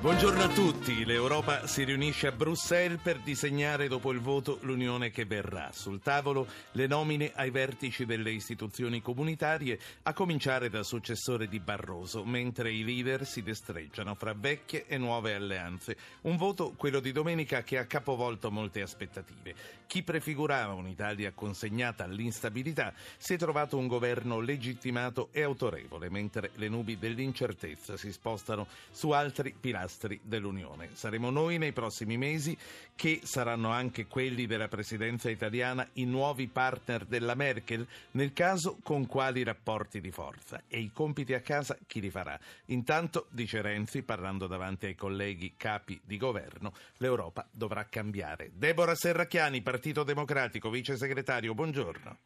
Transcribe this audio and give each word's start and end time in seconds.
Buongiorno 0.00 0.42
a 0.42 0.48
tutti. 0.48 1.04
L'Europa 1.04 1.66
si 1.66 1.84
riunisce 1.84 2.26
a 2.26 2.32
Bruxelles 2.32 3.02
per 3.02 3.18
disegnare 3.18 3.86
dopo 3.86 4.12
il 4.12 4.20
voto 4.20 4.58
l'unione 4.62 5.10
che 5.10 5.26
verrà. 5.26 5.72
Sul 5.72 6.00
tavolo 6.00 6.46
le 6.72 6.86
nomine 6.86 7.32
ai 7.34 7.50
vertici 7.50 8.06
delle 8.06 8.30
istituzioni 8.30 9.02
comunitarie, 9.02 9.78
a 10.04 10.14
cominciare 10.14 10.70
dal 10.70 10.86
successore 10.86 11.48
di 11.48 11.60
Barroso, 11.60 12.24
mentre 12.24 12.72
i 12.72 12.82
leader 12.82 13.26
si 13.26 13.42
destreggiano 13.42 14.14
fra 14.14 14.32
vecchie 14.34 14.86
e 14.86 14.96
nuove 14.96 15.34
alleanze. 15.34 15.98
Un 16.22 16.38
voto, 16.38 16.72
quello 16.78 17.00
di 17.00 17.12
domenica, 17.12 17.62
che 17.62 17.76
ha 17.76 17.84
capovolto 17.84 18.50
molte 18.50 18.80
aspettative. 18.80 19.54
Chi 19.86 20.02
prefigurava 20.02 20.72
un'Italia 20.72 21.32
consegnata 21.32 22.04
all'instabilità 22.04 22.94
si 23.18 23.34
è 23.34 23.36
trovato 23.36 23.76
un 23.76 23.86
governo 23.86 24.40
legittimato 24.40 25.28
e 25.30 25.42
autorevole, 25.42 26.08
mentre 26.08 26.52
le 26.54 26.68
nubi 26.68 26.96
dell'incertezza 26.96 27.98
si 27.98 28.10
spostano 28.12 28.66
su 28.90 29.10
altri 29.10 29.54
pilastri 29.60 29.88
pilastri 29.90 30.20
dell'Unione. 30.22 30.90
Saremo 30.92 31.30
noi 31.30 31.58
nei 31.58 31.72
prossimi 31.72 32.16
mesi, 32.16 32.56
che 32.94 33.20
saranno 33.24 33.70
anche 33.70 34.06
quelli 34.06 34.46
della 34.46 34.68
presidenza 34.68 35.28
italiana, 35.28 35.86
i 35.94 36.04
nuovi 36.04 36.46
partner 36.46 37.04
della 37.04 37.34
Merkel, 37.34 37.86
nel 38.12 38.32
caso 38.32 38.78
con 38.82 39.06
quali 39.06 39.42
rapporti 39.42 40.00
di 40.00 40.10
forza 40.10 40.62
e 40.68 40.78
i 40.78 40.90
compiti 40.92 41.34
a 41.34 41.40
casa 41.40 41.76
chi 41.86 42.00
li 42.00 42.10
farà. 42.10 42.38
Intanto, 42.66 43.26
dice 43.30 43.60
Renzi, 43.60 44.02
parlando 44.02 44.46
davanti 44.46 44.86
ai 44.86 44.94
colleghi 44.94 45.54
capi 45.56 46.00
di 46.04 46.16
governo, 46.16 46.72
l'Europa 46.98 47.46
dovrà 47.50 47.86
cambiare. 47.88 48.50
Deborah 48.54 48.94
Serracchiani, 48.94 49.62
Partito 49.62 50.04
Democratico, 50.04 50.70
vice 50.70 50.96
segretario, 50.96 51.54
buongiorno. 51.54 52.18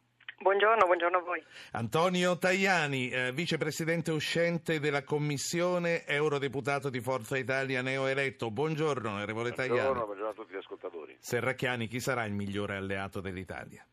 Buongiorno, 0.45 0.85
buongiorno 0.85 1.17
a 1.17 1.21
voi. 1.21 1.43
Antonio 1.71 2.37
Tajani, 2.37 3.09
eh, 3.09 3.31
vicepresidente 3.31 4.11
uscente 4.11 4.79
della 4.79 5.03
Commissione, 5.03 6.05
eurodeputato 6.05 6.91
di 6.91 7.01
Forza 7.01 7.35
Italia 7.35 7.81
neoeletto. 7.81 8.51
Buongiorno, 8.51 9.09
onorevole 9.09 9.53
Tajani. 9.53 9.79
Buongiorno, 9.79 10.05
buongiorno 10.05 10.29
a 10.29 10.33
tutti 10.35 10.53
gli 10.53 10.57
ascoltatori. 10.57 11.17
Serracchiani, 11.19 11.87
chi 11.87 11.99
sarà 11.99 12.25
il 12.25 12.33
migliore 12.33 12.75
alleato 12.75 13.21
dell'Italia? 13.21 13.83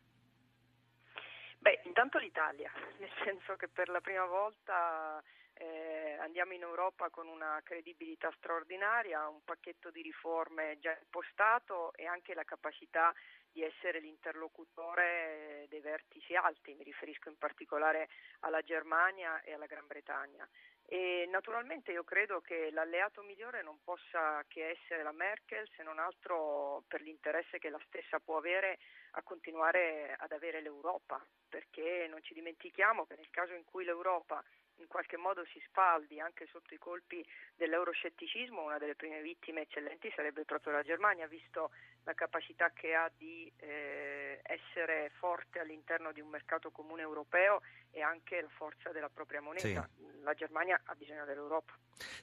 Beh, 1.57 1.81
intanto 1.85 2.19
l'Italia, 2.19 2.71
nel 2.99 3.09
senso 3.23 3.55
che 3.55 3.67
per 3.67 3.89
la 3.89 3.99
prima 3.99 4.25
volta 4.27 5.23
eh, 5.63 6.17
andiamo 6.19 6.53
in 6.53 6.61
Europa 6.61 7.09
con 7.09 7.27
una 7.27 7.61
credibilità 7.63 8.31
straordinaria, 8.37 9.27
un 9.29 9.43
pacchetto 9.43 9.91
di 9.91 10.01
riforme 10.01 10.77
già 10.79 10.95
impostato 10.99 11.93
e 11.93 12.05
anche 12.05 12.33
la 12.33 12.43
capacità 12.43 13.13
di 13.49 13.63
essere 13.63 13.99
l'interlocutore 13.99 15.67
dei 15.69 15.79
vertici 15.79 16.35
alti, 16.35 16.73
mi 16.73 16.83
riferisco 16.83 17.29
in 17.29 17.37
particolare 17.37 18.09
alla 18.39 18.61
Germania 18.61 19.41
e 19.41 19.53
alla 19.53 19.67
Gran 19.67 19.87
Bretagna. 19.87 20.47
E 20.85 21.27
naturalmente 21.29 21.91
io 21.91 22.03
credo 22.03 22.41
che 22.41 22.69
l'alleato 22.71 23.21
migliore 23.21 23.63
non 23.63 23.79
possa 23.83 24.43
che 24.47 24.71
essere 24.71 25.01
la 25.01 25.13
Merkel, 25.13 25.67
se 25.75 25.83
non 25.83 25.97
altro 25.97 26.83
per 26.87 27.01
l'interesse 27.01 27.57
che 27.57 27.69
la 27.69 27.81
stessa 27.85 28.19
può 28.19 28.37
avere 28.37 28.79
a 29.11 29.21
continuare 29.21 30.15
ad 30.17 30.31
avere 30.31 30.61
l'Europa, 30.61 31.25
perché 31.47 32.07
non 32.09 32.21
ci 32.21 32.33
dimentichiamo 32.33 33.05
che 33.05 33.15
nel 33.15 33.29
caso 33.29 33.53
in 33.53 33.63
cui 33.63 33.85
l'Europa 33.85 34.43
in 34.77 34.87
qualche 34.87 35.17
modo 35.17 35.43
si 35.51 35.61
spaldi 35.67 36.19
anche 36.19 36.47
sotto 36.51 36.73
i 36.73 36.77
colpi 36.77 37.25
dell'euroscetticismo, 37.55 38.63
una 38.63 38.77
delle 38.77 38.95
prime 38.95 39.21
vittime 39.21 39.61
eccellenti 39.61 40.11
sarebbe 40.15 40.45
proprio 40.45 40.73
la 40.73 40.83
Germania, 40.83 41.27
visto 41.27 41.71
la 42.03 42.13
capacità 42.13 42.71
che 42.71 42.95
ha 42.95 43.09
di 43.15 43.51
eh, 43.57 44.41
essere 44.43 45.11
forte 45.17 45.59
all'interno 45.59 46.11
di 46.11 46.19
un 46.19 46.29
mercato 46.29 46.71
comune 46.71 47.01
europeo 47.01 47.61
e 47.91 48.01
anche 48.01 48.41
la 48.41 48.49
forza 48.49 48.91
della 48.91 49.09
propria 49.09 49.41
moneta. 49.41 49.87
Sì. 49.95 50.21
La 50.23 50.33
Germania 50.33 50.79
ha 50.85 50.95
bisogno 50.95 51.25
dell'Europa. 51.25 51.73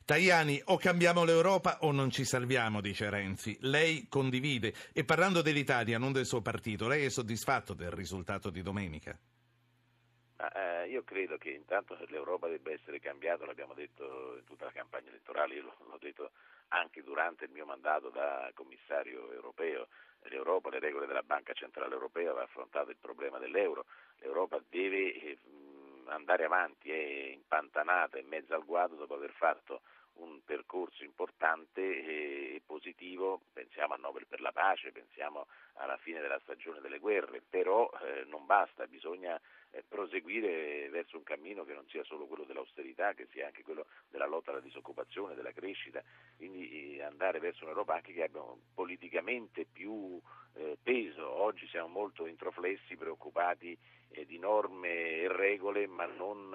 Tajani, 0.04 0.60
o 0.66 0.76
cambiamo 0.76 1.24
l'Europa 1.24 1.78
o 1.82 1.92
non 1.92 2.10
ci 2.10 2.24
salviamo, 2.24 2.80
dice 2.80 3.08
Renzi. 3.08 3.56
Lei 3.60 4.08
condivide. 4.08 4.74
E 4.92 5.04
parlando 5.04 5.42
dell'Italia, 5.42 5.98
non 5.98 6.12
del 6.12 6.26
suo 6.26 6.42
partito, 6.42 6.88
lei 6.88 7.04
è 7.04 7.10
soddisfatto 7.10 7.74
del 7.74 7.90
risultato 7.90 8.50
di 8.50 8.62
domenica? 8.62 9.16
Eh, 10.40 10.69
io 10.84 11.02
credo 11.02 11.36
che 11.38 11.50
intanto 11.50 11.96
l'Europa 12.08 12.48
debba 12.48 12.70
essere 12.70 13.00
cambiata, 13.00 13.46
l'abbiamo 13.46 13.74
detto 13.74 14.36
in 14.36 14.44
tutta 14.44 14.66
la 14.66 14.72
campagna 14.72 15.08
elettorale, 15.08 15.54
io 15.54 15.74
l'ho 15.78 15.98
detto 15.98 16.30
anche 16.68 17.02
durante 17.02 17.44
il 17.44 17.50
mio 17.50 17.66
mandato 17.66 18.10
da 18.10 18.50
commissario 18.54 19.32
europeo. 19.32 19.88
L'Europa, 20.24 20.68
le 20.68 20.80
regole 20.80 21.06
della 21.06 21.22
Banca 21.22 21.54
Centrale 21.54 21.94
Europea 21.94 22.30
aveva 22.30 22.44
affrontato 22.44 22.90
il 22.90 22.98
problema 23.00 23.38
dell'euro, 23.38 23.86
l'Europa 24.18 24.62
deve 24.68 25.14
eh, 25.14 25.38
andare 26.06 26.44
avanti, 26.44 26.90
è 26.90 27.30
impantanata 27.32 28.18
in 28.18 28.26
mezzo 28.26 28.54
al 28.54 28.64
guado 28.64 28.96
dopo 28.96 29.14
aver 29.14 29.32
fatto 29.32 29.80
un 30.20 30.40
percorso 30.44 31.04
importante 31.04 31.80
e 31.80 32.62
positivo, 32.64 33.40
pensiamo 33.52 33.94
a 33.94 33.96
Nobel 33.96 34.26
per 34.26 34.40
la 34.40 34.52
pace, 34.52 34.92
pensiamo 34.92 35.46
alla 35.74 35.96
fine 35.98 36.20
della 36.20 36.38
stagione 36.40 36.80
delle 36.80 36.98
guerre, 36.98 37.42
però 37.48 37.90
eh, 38.02 38.24
non 38.26 38.46
basta, 38.46 38.86
bisogna 38.86 39.40
eh, 39.70 39.84
proseguire 39.86 40.88
verso 40.90 41.16
un 41.16 41.22
cammino 41.22 41.64
che 41.64 41.74
non 41.74 41.86
sia 41.88 42.04
solo 42.04 42.26
quello 42.26 42.44
dell'austerità, 42.44 43.14
che 43.14 43.28
sia 43.30 43.46
anche 43.46 43.62
quello 43.62 43.86
della 44.08 44.26
lotta 44.26 44.50
alla 44.50 44.60
disoccupazione, 44.60 45.34
della 45.34 45.52
crescita, 45.52 46.02
quindi 46.36 46.96
eh, 46.96 47.02
andare 47.02 47.38
verso 47.38 47.64
un'Europa 47.64 47.94
anche 47.94 48.12
che 48.12 48.24
abbia 48.24 48.42
politicamente 48.74 49.64
più 49.64 50.20
eh, 50.54 50.76
peso. 50.82 51.28
Oggi 51.28 51.66
siamo 51.68 51.88
molto 51.88 52.26
introflessi, 52.26 52.96
preoccupati 52.96 53.76
eh, 54.10 54.26
di 54.26 54.38
norme 54.38 54.88
e 54.88 55.28
regole, 55.28 55.86
ma 55.86 56.06
non 56.06 56.54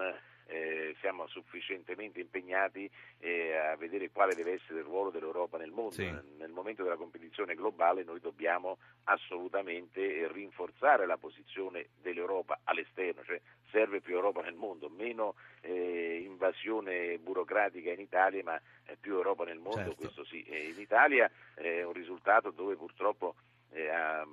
eh, 0.86 0.96
siamo 1.00 1.26
sufficientemente 1.26 2.20
impegnati 2.20 2.90
eh, 3.18 3.56
a 3.56 3.76
vedere 3.76 4.10
quale 4.10 4.34
deve 4.34 4.54
essere 4.54 4.80
il 4.80 4.84
ruolo 4.84 5.10
dell'Europa 5.10 5.58
nel 5.58 5.70
mondo. 5.70 5.92
Sì. 5.92 6.04
Nel 6.38 6.50
momento 6.50 6.82
della 6.82 6.96
competizione 6.96 7.54
globale 7.54 8.04
noi 8.04 8.20
dobbiamo 8.20 8.78
assolutamente 9.04 10.28
rinforzare 10.32 11.06
la 11.06 11.16
posizione 11.16 11.88
dell'Europa 12.00 12.60
all'esterno, 12.64 13.24
cioè 13.24 13.40
serve 13.70 14.00
più 14.00 14.14
Europa 14.14 14.42
nel 14.42 14.54
mondo, 14.54 14.88
meno 14.88 15.34
eh, 15.60 16.22
invasione 16.24 17.18
burocratica 17.18 17.90
in 17.90 18.00
Italia, 18.00 18.42
ma 18.42 18.60
eh, 18.86 18.96
più 18.98 19.14
Europa 19.14 19.44
nel 19.44 19.58
mondo, 19.58 19.78
certo. 19.78 19.94
questo 19.94 20.24
sì. 20.24 20.44
in 20.48 20.78
Italia 20.80 21.30
è 21.54 21.82
un 21.82 21.92
risultato 21.92 22.50
dove 22.50 22.76
purtroppo 22.76 23.34
eh, 23.70 23.88
ha 23.88 24.26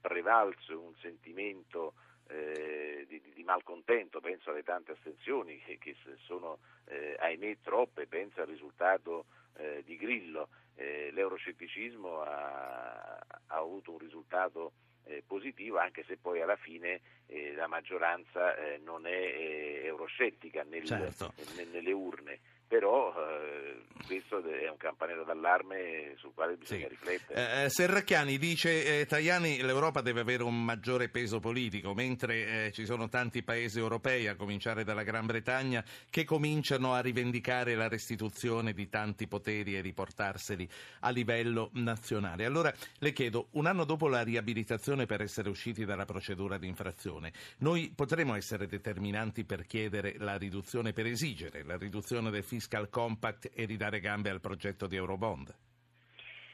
prevalso 0.00 0.80
un 0.80 0.94
sentimento 1.00 1.94
eh, 2.30 3.04
di, 3.08 3.20
di, 3.34 3.42
malcontento, 3.42 4.20
penso 4.20 4.50
alle 4.50 4.62
tante 4.62 4.92
astensioni 4.92 5.58
che, 5.58 5.78
che 5.78 5.96
sono 6.24 6.58
eh, 6.86 7.16
ahimè 7.18 7.58
troppe, 7.62 8.06
penso 8.06 8.40
al 8.40 8.46
risultato 8.46 9.26
eh, 9.56 9.82
di 9.84 9.96
Grillo. 9.96 10.48
Eh, 10.76 11.10
l'euroscetticismo 11.12 12.22
ha, 12.22 13.16
ha, 13.16 13.56
avuto 13.56 13.92
un 13.92 13.98
risultato 13.98 14.72
eh, 15.04 15.22
positivo 15.26 15.78
anche 15.78 16.04
se 16.04 16.16
poi 16.16 16.40
alla 16.40 16.56
fine 16.56 17.00
eh, 17.26 17.52
la 17.54 17.66
maggioranza 17.66 18.54
non 18.82 19.06
è 19.06 19.82
euroscettica 19.84 20.62
nel, 20.62 20.86
certo. 20.86 21.34
nelle 21.70 21.92
urne 21.92 22.38
però 22.70 23.12
eh, 23.16 23.82
questo 24.06 24.40
è 24.44 24.70
un 24.70 24.76
campanello 24.90 25.24
d'allarme 25.24 26.14
sul 26.16 26.32
quale 26.34 26.56
bisogna 26.56 26.82
sì. 26.82 26.88
riflettere. 26.88 27.60
Eh, 27.60 27.64
eh, 27.64 27.68
Serracchiani 27.70 28.38
dice 28.38 29.00
eh, 29.00 29.06
Tajani 29.06 29.62
l'Europa 29.62 30.00
deve 30.00 30.20
avere 30.20 30.42
un 30.42 30.64
maggiore 30.64 31.08
peso 31.08 31.38
politico, 31.38 31.94
mentre 31.94 32.66
eh, 32.66 32.72
ci 32.72 32.84
sono 32.84 33.08
tanti 33.08 33.42
paesi 33.42 33.78
europei, 33.78 34.26
a 34.26 34.34
cominciare 34.34 34.84
dalla 34.84 35.04
Gran 35.04 35.26
Bretagna, 35.26 35.84
che 36.10 36.24
cominciano 36.24 36.92
a 36.94 37.00
rivendicare 37.00 37.74
la 37.74 37.88
restituzione 37.88 38.72
di 38.72 38.88
tanti 38.88 39.28
poteri 39.28 39.76
e 39.76 39.80
riportarseli 39.80 40.68
a 41.00 41.10
livello 41.10 41.70
nazionale. 41.74 42.44
Allora 42.44 42.72
le 42.98 43.12
chiedo, 43.12 43.48
un 43.52 43.66
anno 43.66 43.84
dopo 43.84 44.08
la 44.08 44.22
riabilitazione 44.22 45.06
per 45.06 45.20
essere 45.22 45.48
usciti 45.48 45.84
dalla 45.84 46.04
procedura 46.04 46.58
di 46.58 46.66
infrazione, 46.66 47.32
noi 47.58 47.92
potremo 47.94 48.34
essere 48.34 48.66
determinanti 48.66 49.44
per 49.44 49.66
chiedere 49.66 50.16
la 50.18 50.36
riduzione, 50.36 50.92
per 50.92 51.06
esigere 51.06 51.62
la 51.62 51.76
riduzione 51.76 52.30
del 52.30 52.44
fiscal 52.44 52.88
compact 52.88 53.50
e 53.54 53.64
ridare 53.64 54.00
gambe 54.00 54.30
al 54.30 54.40
progetto 54.40 54.79
di 54.86 54.96
Eurobond? 54.96 55.54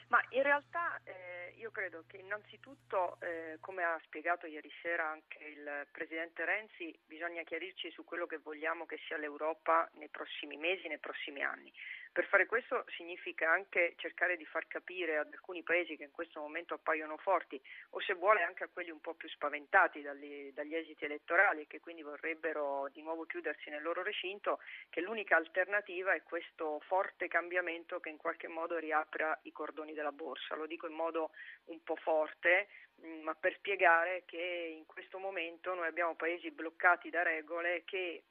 Ma 0.07 0.23
in 0.29 0.43
realtà 0.43 1.01
eh, 1.03 1.53
io 1.57 1.69
credo 1.71 2.05
che 2.07 2.17
innanzitutto, 2.17 3.17
eh, 3.19 3.57
come 3.59 3.83
ha 3.83 3.99
spiegato 4.05 4.47
ieri 4.47 4.71
sera 4.81 5.09
anche 5.09 5.43
il 5.43 5.87
Presidente 5.91 6.45
Renzi, 6.45 6.97
bisogna 7.05 7.43
chiarirci 7.43 7.91
su 7.91 8.05
quello 8.05 8.25
che 8.25 8.37
vogliamo 8.37 8.85
che 8.85 8.99
sia 9.05 9.17
l'Europa 9.17 9.89
nei 9.95 10.07
prossimi 10.07 10.55
mesi, 10.55 10.87
nei 10.87 10.99
prossimi 10.99 11.43
anni. 11.43 11.73
Per 12.17 12.25
fare 12.25 12.47
questo 12.47 12.83
significa 12.95 13.51
anche 13.51 13.93
cercare 13.97 14.37
di 14.37 14.45
far 14.45 14.65
capire 14.65 15.19
ad 15.19 15.31
alcuni 15.31 15.61
paesi 15.61 15.95
che 15.95 16.05
in 16.05 16.09
questo 16.09 16.39
momento 16.39 16.73
appaiono 16.73 17.15
forti 17.17 17.61
o 17.91 17.99
se 17.99 18.15
vuole 18.15 18.41
anche 18.41 18.63
a 18.63 18.69
quelli 18.73 18.89
un 18.89 18.99
po' 18.99 19.13
più 19.13 19.29
spaventati 19.29 20.01
dagli, 20.01 20.51
dagli 20.51 20.73
esiti 20.73 21.05
elettorali 21.05 21.61
e 21.61 21.67
che 21.67 21.79
quindi 21.79 22.01
vorrebbero 22.01 22.89
di 22.91 23.03
nuovo 23.03 23.25
chiudersi 23.25 23.69
nel 23.69 23.83
loro 23.83 24.01
recinto 24.01 24.57
che 24.89 25.01
l'unica 25.01 25.35
alternativa 25.35 26.11
è 26.13 26.23
questo 26.23 26.79
forte 26.87 27.27
cambiamento 27.27 27.99
che 27.99 28.09
in 28.09 28.17
qualche 28.17 28.47
modo 28.47 28.79
riapra 28.79 29.37
i 29.43 29.51
cordoni 29.51 29.93
della 29.93 30.11
borsa. 30.11 30.55
Lo 30.55 30.65
dico 30.65 30.87
in 30.87 30.95
modo 30.95 31.29
un 31.65 31.83
po' 31.83 31.97
forte, 31.97 32.67
ma 33.23 33.35
per 33.35 33.53
spiegare 33.55 34.23
che 34.25 34.73
in 34.75 34.85
questo 34.85 35.19
momento 35.19 35.73
noi 35.73 35.87
abbiamo 35.87 36.15
paesi 36.15 36.51
bloccati 36.51 37.09
da 37.09 37.23
regole 37.23 37.83
che 37.85 38.23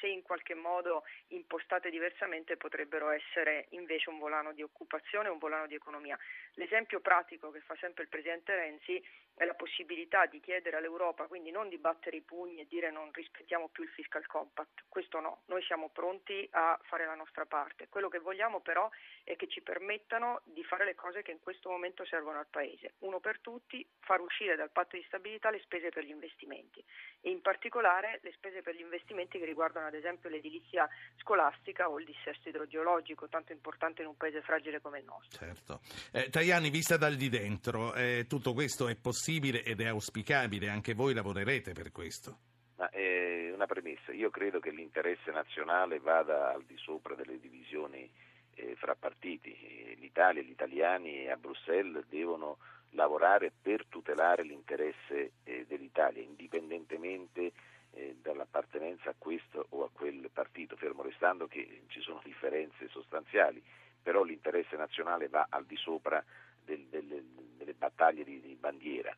se 0.00 0.08
in 0.08 0.22
qualche 0.22 0.54
modo 0.54 1.04
impostate 1.28 1.90
diversamente 1.90 2.56
potrebbero 2.56 3.10
essere 3.10 3.66
invece 3.70 4.10
un 4.10 4.18
volano 4.18 4.52
di 4.52 4.62
occupazione, 4.62 5.28
un 5.28 5.38
volano 5.38 5.66
di 5.66 5.74
economia. 5.74 6.18
L'esempio 6.54 7.00
pratico 7.00 7.50
che 7.50 7.60
fa 7.60 7.76
sempre 7.76 8.02
il 8.02 8.08
Presidente 8.08 8.54
Renzi 8.54 9.02
è 9.34 9.44
la 9.44 9.54
possibilità 9.54 10.26
di 10.26 10.40
chiedere 10.40 10.76
all'Europa, 10.76 11.26
quindi 11.26 11.50
non 11.50 11.68
di 11.68 11.78
battere 11.78 12.16
i 12.16 12.20
pugni 12.20 12.60
e 12.60 12.66
dire 12.68 12.90
non 12.90 13.10
rispettiamo 13.12 13.68
più 13.68 13.82
il 13.82 13.88
fiscal 13.90 14.26
compact, 14.26 14.84
questo 14.88 15.20
no, 15.20 15.42
noi 15.46 15.62
siamo 15.62 15.88
pronti 15.88 16.46
a 16.52 16.78
fare 16.84 17.06
la 17.06 17.14
nostra 17.14 17.46
parte. 17.46 17.88
Quello 17.88 18.08
che 18.08 18.18
vogliamo 18.18 18.60
però 18.60 18.88
è 19.24 19.36
che 19.36 19.48
ci 19.48 19.62
permettano 19.62 20.42
di 20.44 20.62
fare 20.64 20.84
le 20.84 20.94
cose 20.94 21.22
che 21.22 21.30
in 21.30 21.40
questo 21.40 21.70
momento 21.70 22.04
servono 22.04 22.38
al 22.38 22.46
Paese. 22.48 22.94
Uno 23.00 23.20
per 23.20 23.40
tutti, 23.40 23.86
far 24.00 24.20
uscire 24.20 24.56
dal 24.56 24.70
patto 24.70 24.96
di 24.96 25.04
stabilità 25.06 25.50
le 25.50 25.60
spese 25.60 25.88
per 25.88 26.04
gli 26.04 26.10
investimenti 26.10 26.84
e 27.20 27.30
in 27.30 27.40
particolare 27.40 28.20
le 28.22 28.32
spese 28.32 28.62
per 28.62 28.74
gli 28.74 28.80
investimenti 28.80 29.38
che 29.38 29.44
riguardano 29.44 29.86
ad 29.86 29.94
esempio 29.94 30.28
l'edilizia 30.28 30.88
scolastica 31.18 31.88
o 31.88 31.98
il 31.98 32.04
dissesto 32.04 32.48
idrogeologico, 32.48 33.28
tanto 33.28 33.52
importante 33.52 34.02
in 34.02 34.08
un 34.08 34.16
paese 34.16 34.42
fragile 34.42 34.80
come 34.80 34.98
il 34.98 35.04
nostro. 35.04 35.38
Certo. 35.38 35.80
Eh, 36.12 36.28
Tajani, 36.28 36.70
vista 36.70 36.96
dal 36.96 37.14
di 37.14 37.28
dentro, 37.28 37.94
eh, 37.94 38.26
tutto 38.28 38.52
questo 38.52 38.88
è 38.88 38.94
possibile 38.96 39.21
ed 39.30 39.80
è 39.80 39.86
auspicabile, 39.86 40.68
anche 40.68 40.94
voi 40.94 41.14
lavorerete 41.14 41.72
per 41.72 41.92
questo? 41.92 42.38
Ma, 42.76 42.90
eh, 42.90 43.52
una 43.54 43.66
premessa, 43.66 44.12
io 44.12 44.30
credo 44.30 44.58
che 44.58 44.70
l'interesse 44.70 45.30
nazionale 45.30 46.00
vada 46.00 46.52
al 46.52 46.64
di 46.64 46.76
sopra 46.76 47.14
delle 47.14 47.38
divisioni 47.38 48.10
eh, 48.54 48.74
fra 48.74 48.96
partiti. 48.96 49.96
L'Italia, 50.00 50.42
gli 50.42 50.50
italiani 50.50 51.30
a 51.30 51.36
Bruxelles 51.36 52.04
devono 52.08 52.58
lavorare 52.90 53.52
per 53.62 53.86
tutelare 53.88 54.42
l'interesse 54.42 55.32
eh, 55.44 55.66
dell'Italia, 55.68 56.20
indipendentemente 56.20 57.52
eh, 57.92 58.16
dall'appartenenza 58.20 59.10
a 59.10 59.14
questo 59.16 59.66
o 59.70 59.84
a 59.84 59.90
quel 59.92 60.30
partito, 60.32 60.76
fermo 60.76 61.02
restando 61.02 61.46
che 61.46 61.82
ci 61.86 62.00
sono 62.00 62.20
differenze 62.24 62.88
sostanziali, 62.88 63.62
però 64.02 64.24
l'interesse 64.24 64.76
nazionale 64.76 65.28
va 65.28 65.46
al 65.48 65.64
di 65.64 65.76
sopra 65.76 66.22
del, 66.64 66.86
del, 66.86 67.24
delle 67.56 67.74
battaglie 67.74 68.24
di, 68.24 68.40
di 68.40 68.54
bandiera. 68.54 69.14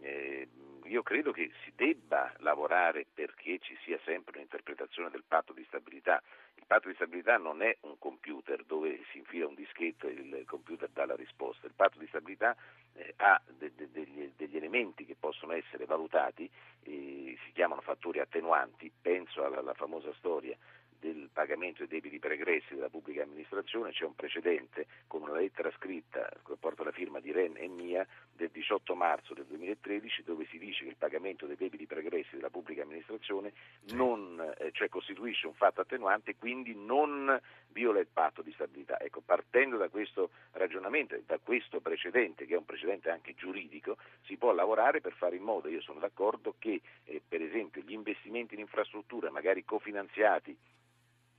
Eh, 0.00 0.48
io 0.84 1.02
credo 1.02 1.32
che 1.32 1.50
si 1.64 1.72
debba 1.74 2.32
lavorare 2.38 3.06
perché 3.12 3.58
ci 3.58 3.76
sia 3.82 3.98
sempre 4.04 4.36
un'interpretazione 4.36 5.10
del 5.10 5.24
patto 5.26 5.52
di 5.52 5.64
stabilità. 5.66 6.22
Il 6.54 6.64
patto 6.66 6.88
di 6.88 6.94
stabilità 6.94 7.36
non 7.38 7.62
è 7.62 7.76
un 7.80 7.98
computer 7.98 8.64
dove 8.64 9.02
si 9.10 9.18
infila 9.18 9.46
un 9.46 9.54
dischetto 9.54 10.06
e 10.06 10.12
il 10.12 10.44
computer 10.46 10.88
dà 10.88 11.06
la 11.06 11.16
risposta. 11.16 11.66
Il 11.66 11.74
patto 11.74 11.98
di 11.98 12.06
stabilità 12.06 12.56
eh, 12.94 13.14
ha 13.16 13.40
de- 13.58 13.72
de- 13.74 13.90
degli, 13.90 14.30
degli, 14.36 14.56
elementi 14.56 15.04
che 15.04 15.16
possono 15.18 15.52
essere 15.52 15.86
valutati, 15.86 16.48
eh, 16.84 17.36
si 17.44 17.52
chiamano 17.52 17.80
fattori 17.80 18.20
attenuanti, 18.20 18.90
penso 19.00 19.44
alla, 19.44 19.58
alla 19.58 19.74
famosa 19.74 20.12
storia 20.14 20.56
del 21.00 21.28
pagamento 21.32 21.84
dei 21.84 22.00
debiti 22.00 22.18
pregressi 22.18 22.74
della 22.74 22.88
pubblica 22.88 23.22
amministrazione 23.22 23.92
c'è 23.92 24.04
un 24.04 24.14
precedente 24.14 24.86
con 25.06 25.22
una 25.22 25.34
lettera 25.34 25.70
scritta 25.76 26.28
che 26.44 26.56
porta 26.58 26.84
la 26.84 26.92
firma 26.92 27.20
di 27.20 27.32
Ren 27.32 27.56
e 27.56 27.68
mia 27.68 28.06
del 28.32 28.50
18 28.50 28.94
marzo 28.94 29.34
del 29.34 29.46
2013 29.46 30.22
dove 30.22 30.46
si 30.50 30.58
dice 30.58 30.84
che 30.84 30.90
il 30.90 30.96
pagamento 30.96 31.46
dei 31.46 31.56
debiti 31.56 31.86
pregressi 31.86 32.36
della 32.36 32.50
pubblica 32.50 32.82
amministrazione 32.82 33.52
non, 33.92 34.40
eh, 34.58 34.70
cioè 34.72 34.88
costituisce 34.88 35.46
un 35.46 35.54
fatto 35.54 35.80
attenuante 35.80 36.32
e 36.32 36.36
quindi 36.36 36.74
non 36.74 37.40
viola 37.76 38.00
il 38.00 38.06
patto 38.10 38.40
di 38.40 38.52
stabilità. 38.52 38.98
Ecco, 38.98 39.20
partendo 39.20 39.76
da 39.76 39.90
questo 39.90 40.30
ragionamento 40.52 41.14
e 41.14 41.24
da 41.26 41.38
questo 41.38 41.80
precedente, 41.80 42.46
che 42.46 42.54
è 42.54 42.56
un 42.56 42.64
precedente 42.64 43.10
anche 43.10 43.34
giuridico, 43.34 43.98
si 44.24 44.38
può 44.38 44.52
lavorare 44.52 45.02
per 45.02 45.12
fare 45.12 45.36
in 45.36 45.42
modo, 45.42 45.68
io 45.68 45.82
sono 45.82 46.00
d'accordo, 46.00 46.54
che 46.58 46.80
eh, 47.04 47.20
per 47.26 47.42
esempio 47.42 47.82
gli 47.82 47.92
investimenti 47.92 48.54
in 48.54 48.60
infrastruttura, 48.60 49.30
magari 49.30 49.64
cofinanziati 49.64 50.56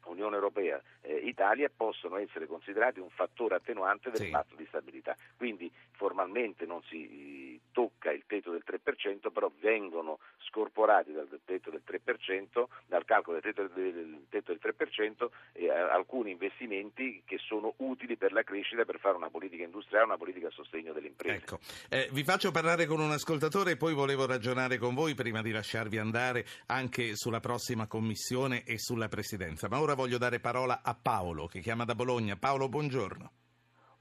Unione 0.10 0.36
Europea 0.36 0.82
e 1.02 1.14
eh, 1.14 1.18
Italia 1.28 1.70
possono 1.76 2.18
essere 2.18 2.48
considerati 2.48 3.00
un 3.00 3.10
fattore 3.10 3.56
attenuante 3.56 4.10
del 4.10 4.22
sì. 4.22 4.30
patto 4.30 4.56
di 4.56 4.66
stabilità. 4.68 5.16
Quindi 5.36 5.72
formalmente 5.92 6.66
non 6.66 6.82
si 6.84 7.37
tocca 7.78 8.12
il 8.12 8.24
tetto 8.26 8.50
del 8.50 8.64
3%, 8.66 9.32
però 9.32 9.52
vengono 9.60 10.18
scorporati 10.50 11.12
dal 11.12 11.30
tetto 11.46 11.70
del 11.70 11.84
3%, 11.86 12.64
dal 12.88 13.06
calcolo 13.06 13.40
del 13.40 13.54
tetto 13.54 13.72
del, 13.72 14.26
tetto 14.30 14.52
del 14.52 14.76
3% 14.76 15.28
eh, 15.54 15.70
alcuni 15.70 16.32
investimenti 16.32 17.22
che 17.24 17.38
sono 17.38 17.76
utili 17.78 18.18
per 18.18 18.32
la 18.32 18.42
crescita, 18.42 18.84
per 18.84 18.98
fare 18.98 19.16
una 19.16 19.30
politica 19.30 19.64
industriale, 19.64 20.06
una 20.06 20.18
politica 20.18 20.48
a 20.48 20.50
sostegno 20.50 20.92
delle 20.92 21.10
imprese. 21.10 21.36
Ecco, 21.36 21.60
eh, 21.90 22.10
vi 22.14 22.24
faccio 22.24 22.50
parlare 22.50 22.88
con 22.88 23.00
un 23.00 23.12
ascoltatore 23.12 23.72
e 23.74 23.78
poi 23.78 23.94
volevo 23.94 24.26
ragionare 24.26 24.80
con 24.80 24.96
voi 24.96 25.14
prima 25.14 25.44
di 25.44 25.52
lasciarvi 25.52 26.00
andare 26.00 26.46
anche 26.66 27.16
sulla 27.16 27.40
prossima 27.40 27.86
commissione 27.86 28.64
e 28.64 28.80
sulla 28.80 29.08
presidenza. 29.08 29.68
Ma 29.70 29.80
ora 29.80 29.94
voglio 29.94 30.18
dare 30.18 30.40
parola 30.40 30.82
a 30.82 30.98
Paolo 31.00 31.46
che 31.46 31.60
chiama 31.60 31.86
da 31.86 31.94
Bologna. 31.94 32.38
Paolo, 32.38 32.70
buongiorno. 32.70 33.32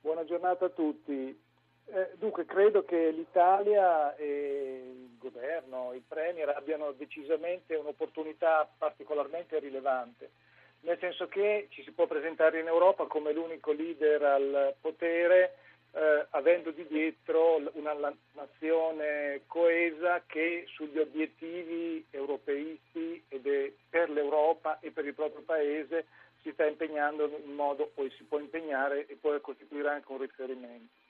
Buona 0.01 0.25
giornata 0.25 0.65
a 0.65 0.71
tutti. 0.71 1.45
Eh, 1.89 2.11
dunque, 2.19 2.45
credo 2.45 2.85
che 2.85 3.11
l'Italia 3.11 4.15
e 4.17 4.83
il 4.93 5.17
governo, 5.19 5.93
il 5.95 6.03
Premier 6.07 6.49
abbiano 6.49 6.93
decisamente 6.93 7.77
un'opportunità 7.77 8.69
particolarmente 8.77 9.59
rilevante, 9.61 10.31
nel 10.81 10.99
senso 10.99 11.29
che 11.29 11.69
ci 11.71 11.85
si 11.85 11.93
può 11.93 12.07
presentare 12.07 12.59
in 12.59 12.67
Europa 12.67 13.07
come 13.07 13.33
l'unico 13.33 13.71
leader 13.71 14.23
al 14.23 14.75
potere, 14.81 15.59
eh, 15.93 16.27
avendo 16.31 16.73
di 16.73 16.85
dietro 16.89 17.63
una 17.75 17.95
nazione 18.33 19.43
coesa 19.47 20.23
che 20.27 20.65
sugli 20.67 20.99
obiettivi 20.99 22.05
europeisti 22.11 23.25
per 23.89 24.11
l'Europa 24.11 24.81
e 24.81 24.91
per 24.91 25.07
il 25.07 25.15
proprio 25.15 25.43
Paese 25.43 26.07
si 26.43 26.51
sta 26.53 26.67
impegnando 26.67 27.41
in 27.45 27.55
modo, 27.55 27.91
poi 27.95 28.11
si 28.11 28.25
può 28.25 28.39
impegnare 28.39 29.07
e 29.07 29.17
poi 29.17 29.41
costituire 29.41 29.89
anche 29.89 30.11
un 30.13 30.19
riferimento. 30.19 31.06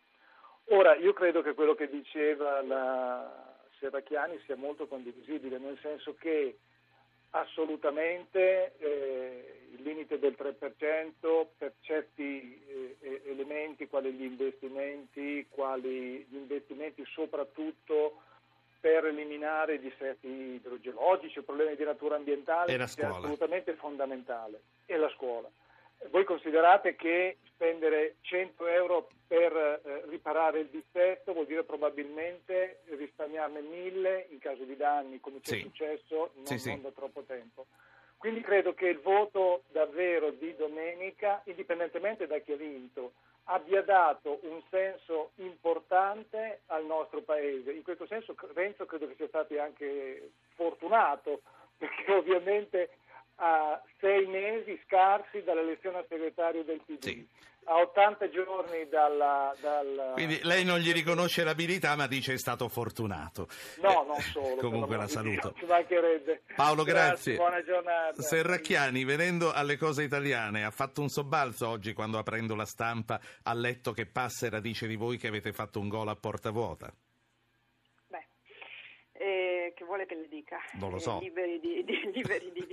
Ora, 0.70 0.96
io 0.96 1.12
credo 1.12 1.42
che 1.42 1.54
quello 1.54 1.74
che 1.74 1.88
diceva 1.88 2.60
la 2.62 3.54
Serracchiani 3.78 4.40
sia 4.44 4.56
molto 4.56 4.86
condivisibile, 4.86 5.58
nel 5.58 5.78
senso 5.80 6.14
che 6.14 6.58
assolutamente 7.30 8.76
eh, 8.78 9.69
il 9.72 9.82
limite 9.82 10.19
del 10.19 10.34
3% 10.36 11.46
per 11.56 11.74
certi 11.81 12.96
eh, 13.00 13.22
elementi 13.26 13.86
quali 13.86 14.12
gli 14.12 14.24
investimenti, 14.24 15.46
quali 15.50 16.26
gli 16.29 16.36
investimenti 16.36 17.05
soprattutto 17.06 18.22
per 18.81 19.06
eliminare 19.06 19.74
i 19.74 19.81
difetti 19.81 20.29
idrogeologici 20.29 21.38
o 21.38 21.43
problemi 21.43 21.76
di 21.76 21.84
natura 21.84 22.17
ambientale 22.17 22.74
è 22.74 22.81
assolutamente 22.81 23.74
fondamentale, 23.74 24.60
e 24.86 24.96
la 24.96 25.08
scuola. 25.10 25.48
Voi 26.10 26.24
considerate 26.24 26.94
che 26.94 27.38
spendere 27.44 28.17
100 28.20 28.67
euro 28.67 29.08
per 29.26 29.53
eh, 29.56 30.03
riparare 30.08 30.60
il 30.60 30.69
difetto 30.69 31.32
vuol 31.32 31.46
dire 31.46 31.65
probabilmente 31.65 32.81
risparmiarne 32.84 33.60
1000 33.60 34.26
in 34.31 34.38
caso 34.38 34.65
di 34.65 34.76
danni, 34.76 35.20
come 35.20 35.41
ci 35.41 35.53
sì. 35.53 35.58
è 35.58 35.62
successo 35.62 36.31
non, 36.34 36.46
sì, 36.46 36.58
sì. 36.58 36.70
non 36.70 36.82
da 36.82 36.91
troppo 36.91 37.22
tempo. 37.22 37.67
Quindi 38.17 38.41
credo 38.41 38.74
che 38.74 38.88
il 38.88 39.00
voto 39.00 39.62
davvero 39.70 40.31
di 40.31 40.55
domenica, 40.56 41.43
indipendentemente 41.44 42.26
da 42.26 42.38
chi 42.38 42.53
ha 42.53 42.56
vinto, 42.56 43.12
abbia 43.44 43.82
dato 43.82 44.41
un 44.43 44.62
senso 44.70 45.32
importante 45.36 46.62
al 46.67 46.84
nostro 46.86 47.22
Paese. 47.22 47.72
In 47.72 47.82
questo 47.82 48.06
senso 48.06 48.34
Renzo 48.55 48.86
credo 48.86 49.06
che 49.06 49.15
sia 49.17 49.29
stato 49.29 49.60
anche 49.60 50.31
fortunato, 50.55 51.43
perché 51.76 52.12
ovviamente 52.12 52.91
a 53.36 53.81
sei 54.00 54.26
mesi 54.26 54.81
scarsi 54.84 55.43
dall'elezione 55.43 55.98
a 55.98 56.05
segretario 56.08 56.64
del 56.64 56.81
PD. 56.84 57.02
Sì. 57.02 57.28
A 57.69 57.78
80 57.78 58.28
giorni 58.31 58.88
dalla, 58.88 59.52
dalla, 59.60 60.12
Quindi 60.12 60.38
lei 60.44 60.64
non 60.64 60.78
gli 60.78 60.93
riconosce 60.93 61.43
l'abilità, 61.43 61.96
ma 61.96 62.06
dice 62.06 62.34
è 62.34 62.38
stato 62.38 62.69
fortunato. 62.69 63.48
No, 63.82 64.05
non 64.06 64.20
solo. 64.20 64.55
Comunque 64.62 64.96
la 64.96 65.08
saluto. 65.08 65.52
Ci 65.58 65.64
mancherebbe. 65.64 66.43
Paolo, 66.55 66.84
grazie. 66.84 67.34
grazie. 67.34 67.36
Buona 67.36 67.64
giornata. 67.64 68.22
Serracchiani, 68.22 69.02
venendo 69.02 69.52
alle 69.52 69.76
cose 69.76 70.05
italiane, 70.05 70.64
ha 70.64 70.70
fatto 70.70 71.00
un 71.00 71.08
sobbalzo 71.08 71.69
oggi 71.69 71.93
quando 71.93 72.19
aprendo 72.19 72.55
la 72.55 72.66
stampa 72.66 73.20
ha 73.43 73.52
letto 73.52 73.90
che 73.90 74.06
Passera 74.06 74.60
dice 74.60 74.86
di 74.86 74.94
voi 74.94 75.19
che 75.19 75.26
avete 75.26 75.52
fatto 75.52 75.81
un 75.81 75.88
gol 75.88 76.06
a 76.06 76.14
porta 76.14 76.50
vuota 76.50 76.94
che 79.76 79.84
vuole 79.84 80.06
che 80.06 80.14
le 80.14 80.28
dica? 80.28 80.56
Non 80.81 80.90
lo 80.90 80.98
so. 80.98 81.20
Eh, 81.20 81.24
liberi, 81.24 81.60
di, 81.60 81.84
di, 81.84 82.10
liberi 82.12 82.50
di 82.50 82.66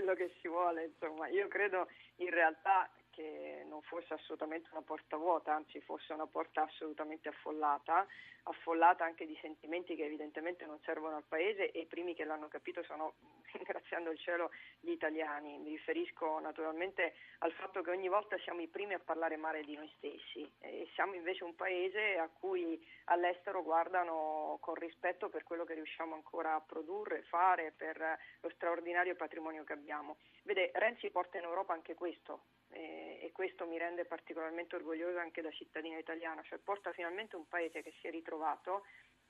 quello 0.00 0.14
che 0.14 0.32
si 0.40 0.48
vuole, 0.48 0.84
insomma. 0.84 1.28
Io 1.28 1.46
credo 1.48 1.88
in 2.16 2.30
realtà 2.30 2.88
che 3.20 3.64
non 3.68 3.82
fosse 3.82 4.14
assolutamente 4.14 4.68
una 4.72 4.80
porta 4.80 5.16
vuota, 5.16 5.54
anzi 5.54 5.80
fosse 5.80 6.12
una 6.12 6.26
porta 6.26 6.62
assolutamente 6.62 7.28
affollata, 7.28 8.06
affollata 8.44 9.04
anche 9.04 9.26
di 9.26 9.36
sentimenti 9.42 9.94
che 9.94 10.04
evidentemente 10.04 10.64
non 10.64 10.78
servono 10.84 11.16
al 11.16 11.24
Paese 11.28 11.70
e 11.70 11.80
i 11.80 11.86
primi 11.86 12.14
che 12.14 12.24
l'hanno 12.24 12.48
capito 12.48 12.82
sono, 12.82 13.14
ringraziando 13.52 14.10
il 14.10 14.18
cielo, 14.18 14.50
gli 14.80 14.90
italiani. 14.90 15.58
Mi 15.58 15.70
riferisco 15.70 16.38
naturalmente 16.38 17.14
al 17.38 17.52
fatto 17.52 17.82
che 17.82 17.90
ogni 17.90 18.08
volta 18.08 18.38
siamo 18.38 18.60
i 18.62 18.68
primi 18.68 18.94
a 18.94 19.00
parlare 19.00 19.36
male 19.36 19.62
di 19.64 19.74
noi 19.74 19.92
stessi 19.96 20.50
e 20.58 20.88
siamo 20.94 21.14
invece 21.14 21.44
un 21.44 21.54
Paese 21.54 22.16
a 22.16 22.28
cui 22.28 22.82
all'estero 23.04 23.62
guardano 23.62 24.56
con 24.60 24.74
rispetto 24.74 25.28
per 25.28 25.42
quello 25.42 25.64
che 25.64 25.74
riusciamo 25.74 26.14
ancora 26.14 26.54
a 26.54 26.60
produrre, 26.60 27.22
fare, 27.22 27.72
per 27.76 28.18
lo 28.40 28.50
straordinario 28.50 29.14
patrimonio 29.14 29.62
che 29.64 29.74
abbiamo. 29.74 30.16
Vede, 30.42 30.70
Renzi 30.72 31.10
porta 31.10 31.36
in 31.36 31.44
Europa 31.44 31.74
anche 31.74 31.94
questo 31.94 32.59
eh, 32.70 33.18
e 33.22 33.32
questo 33.32 33.66
mi 33.66 33.78
rende 33.78 34.04
particolarmente 34.04 34.76
orgogliosa 34.76 35.20
anche 35.20 35.42
da 35.42 35.50
cittadina 35.50 35.98
italiana, 35.98 36.42
cioè 36.42 36.58
porta 36.58 36.92
finalmente 36.92 37.36
un 37.36 37.46
paese 37.46 37.82
che 37.82 37.92
si 38.00 38.06
è 38.06 38.10
ritrovato, 38.10 38.86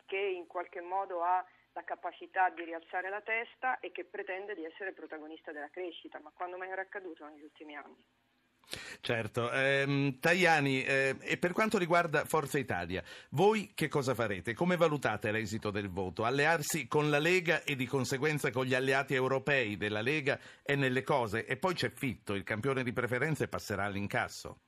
che 0.06 0.18
in 0.18 0.46
qualche 0.46 0.80
modo 0.80 1.22
ha 1.22 1.44
la 1.72 1.84
capacità 1.84 2.50
di 2.50 2.64
rialzare 2.64 3.08
la 3.08 3.20
testa 3.20 3.78
e 3.78 3.92
che 3.92 4.04
pretende 4.04 4.54
di 4.54 4.64
essere 4.64 4.92
protagonista 4.92 5.52
della 5.52 5.70
crescita, 5.70 6.18
ma 6.18 6.32
quando 6.34 6.56
mai 6.56 6.70
era 6.70 6.82
accaduto 6.82 7.26
negli 7.26 7.42
ultimi 7.42 7.76
anni? 7.76 8.04
Certo, 9.02 9.50
ehm, 9.50 10.18
Tajani, 10.20 10.84
eh, 10.84 11.16
e 11.20 11.38
per 11.38 11.52
quanto 11.52 11.78
riguarda 11.78 12.26
Forza 12.26 12.58
Italia, 12.58 13.02
voi 13.30 13.72
che 13.74 13.88
cosa 13.88 14.14
farete? 14.14 14.52
Come 14.52 14.76
valutate 14.76 15.32
l'esito 15.32 15.70
del 15.70 15.88
voto? 15.88 16.24
Allearsi 16.24 16.86
con 16.86 17.08
la 17.08 17.18
Lega 17.18 17.62
e 17.64 17.76
di 17.76 17.86
conseguenza 17.86 18.50
con 18.50 18.66
gli 18.66 18.74
alleati 18.74 19.14
europei 19.14 19.78
della 19.78 20.02
Lega 20.02 20.38
è 20.62 20.74
nelle 20.74 21.02
cose 21.02 21.46
e 21.46 21.56
poi 21.56 21.72
c'è 21.72 21.88
Fitto, 21.88 22.34
il 22.34 22.44
campione 22.44 22.82
di 22.82 22.92
preferenze 22.92 23.48
passerà 23.48 23.84
all'incasso? 23.84 24.58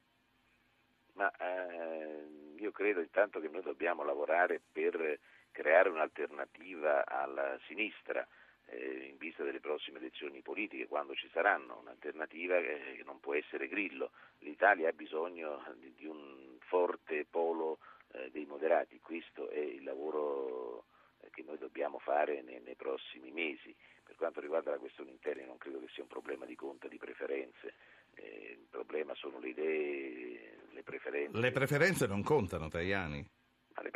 Ma 1.13 1.31
eh, 1.37 2.57
io 2.57 2.71
credo 2.71 3.01
intanto 3.01 3.39
che 3.39 3.49
noi 3.49 3.63
dobbiamo 3.63 4.03
lavorare 4.03 4.63
per 4.73 5.19
creare 5.51 5.91
un'alternativa 5.91 7.05
alla 7.07 7.59
sinistra 7.67 8.27
eh, 8.67 9.09
in 9.11 9.17
vista 9.19 9.43
delle 9.43 9.61
prossime 9.61 9.99
elezioni 9.99 10.41
politiche, 10.41 10.87
quando 10.87 11.15
ci 11.15 11.29
saranno, 11.33 11.79
un'alternativa 11.81 12.61
che 12.61 13.03
non 13.05 13.21
può 13.21 13.35
essere 13.35 13.69
Grillo. 13.69 14.13
L'Italia 14.39 14.89
ha 14.89 14.93
bisogno 14.93 15.63
di, 15.79 15.93
di 15.95 16.07
un 16.07 16.57
forte 16.61 17.27
polo 17.29 17.79
eh, 18.13 18.31
dei 18.31 18.47
moderati, 18.47 18.99
questo 19.01 19.49
è 19.49 19.59
il 19.59 19.85
lavoro 19.85 20.85
eh, 21.21 21.31
che 21.31 21.43
noi 21.43 21.59
dobbiamo 21.59 21.99
fare 21.99 22.43
nei, 22.43 22.61
nei, 22.61 22.77
prossimi 22.77 23.31
mesi. 23.31 23.75
Per 24.03 24.17
quanto 24.17 24.41
riguarda 24.41 24.71
la 24.71 24.79
questione 24.79 25.11
interna 25.11 25.47
non 25.47 25.59
credo 25.59 25.81
che 25.81 25.89
sia 25.93 26.03
un 26.03 26.09
problema 26.09 26.45
di 26.45 26.55
conto, 26.55 26.89
di 26.89 26.99
preferenze, 26.99 27.75
eh, 28.15 28.57
il 28.59 28.67
problema 28.69 29.15
sono 29.15 29.39
le 29.39 29.49
idee, 29.49 30.59
le 30.71 30.83
preferenze. 30.83 31.39
Le 31.39 31.51
preferenze 31.51 32.07
non 32.07 32.23
contano, 32.23 32.69
Tajani? 32.69 33.27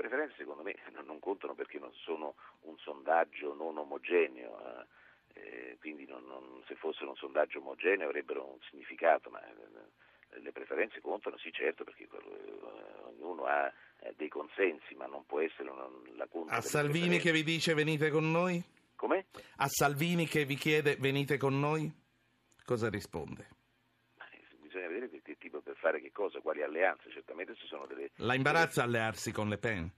Preferenze 0.07 0.37
secondo 0.39 0.63
me 0.63 0.77
non 1.05 1.19
contano 1.19 1.55
perché 1.55 1.81
non 1.81 1.93
sono 1.93 2.37
un 2.61 2.79
sondaggio 2.79 3.55
non 3.55 3.77
omogeneo, 3.77 4.87
eh, 5.35 5.41
eh, 5.41 5.77
quindi 5.81 6.07
non, 6.07 6.25
non, 6.29 6.63
se 6.69 6.77
fossero 6.77 7.11
un 7.11 7.17
sondaggio 7.17 7.59
omogeneo 7.59 8.07
avrebbero 8.07 8.47
un 8.47 8.59
significato, 8.71 9.31
ma 9.31 9.45
eh, 9.45 10.39
le 10.39 10.53
preferenze 10.53 11.01
contano 11.01 11.37
sì 11.39 11.51
certo 11.51 11.83
perché 11.83 12.05
eh, 12.05 12.09
ognuno 13.03 13.47
ha 13.47 13.73
dei 14.15 14.29
consensi, 14.29 14.95
ma 14.95 15.07
non 15.07 15.27
può 15.27 15.41
essere 15.41 15.71
una, 15.71 15.89
la 16.15 16.29
conta. 16.29 16.53
A 16.53 16.61
Salvini 16.61 17.19
che 17.19 17.33
vi 17.33 17.43
dice 17.43 17.75
venite 17.75 18.09
con 18.11 18.31
noi? 18.31 18.63
Come? 18.95 19.27
A 19.57 19.67
Salvini 19.67 20.27
che 20.29 20.45
vi 20.45 20.55
chiede 20.55 20.95
venite 21.01 21.37
con 21.37 21.59
noi? 21.59 21.93
Cosa 22.65 22.89
risponde? 22.89 23.49
bisogna 24.61 24.87
vedere 24.87 25.11
che, 25.11 25.37
tipo 25.37 25.61
fare 25.87 26.01
che 26.01 26.11
cosa, 26.11 26.41
quali 26.41 26.63
alleanze, 26.63 27.11
certamente 27.11 27.55
ci 27.55 27.67
sono 27.67 27.87
delle... 27.87 28.11
La 28.17 28.35
imbarazza 28.35 28.83
allearsi 28.83 29.31
con 29.31 29.49
Le 29.49 29.59
Pen? 29.59 29.89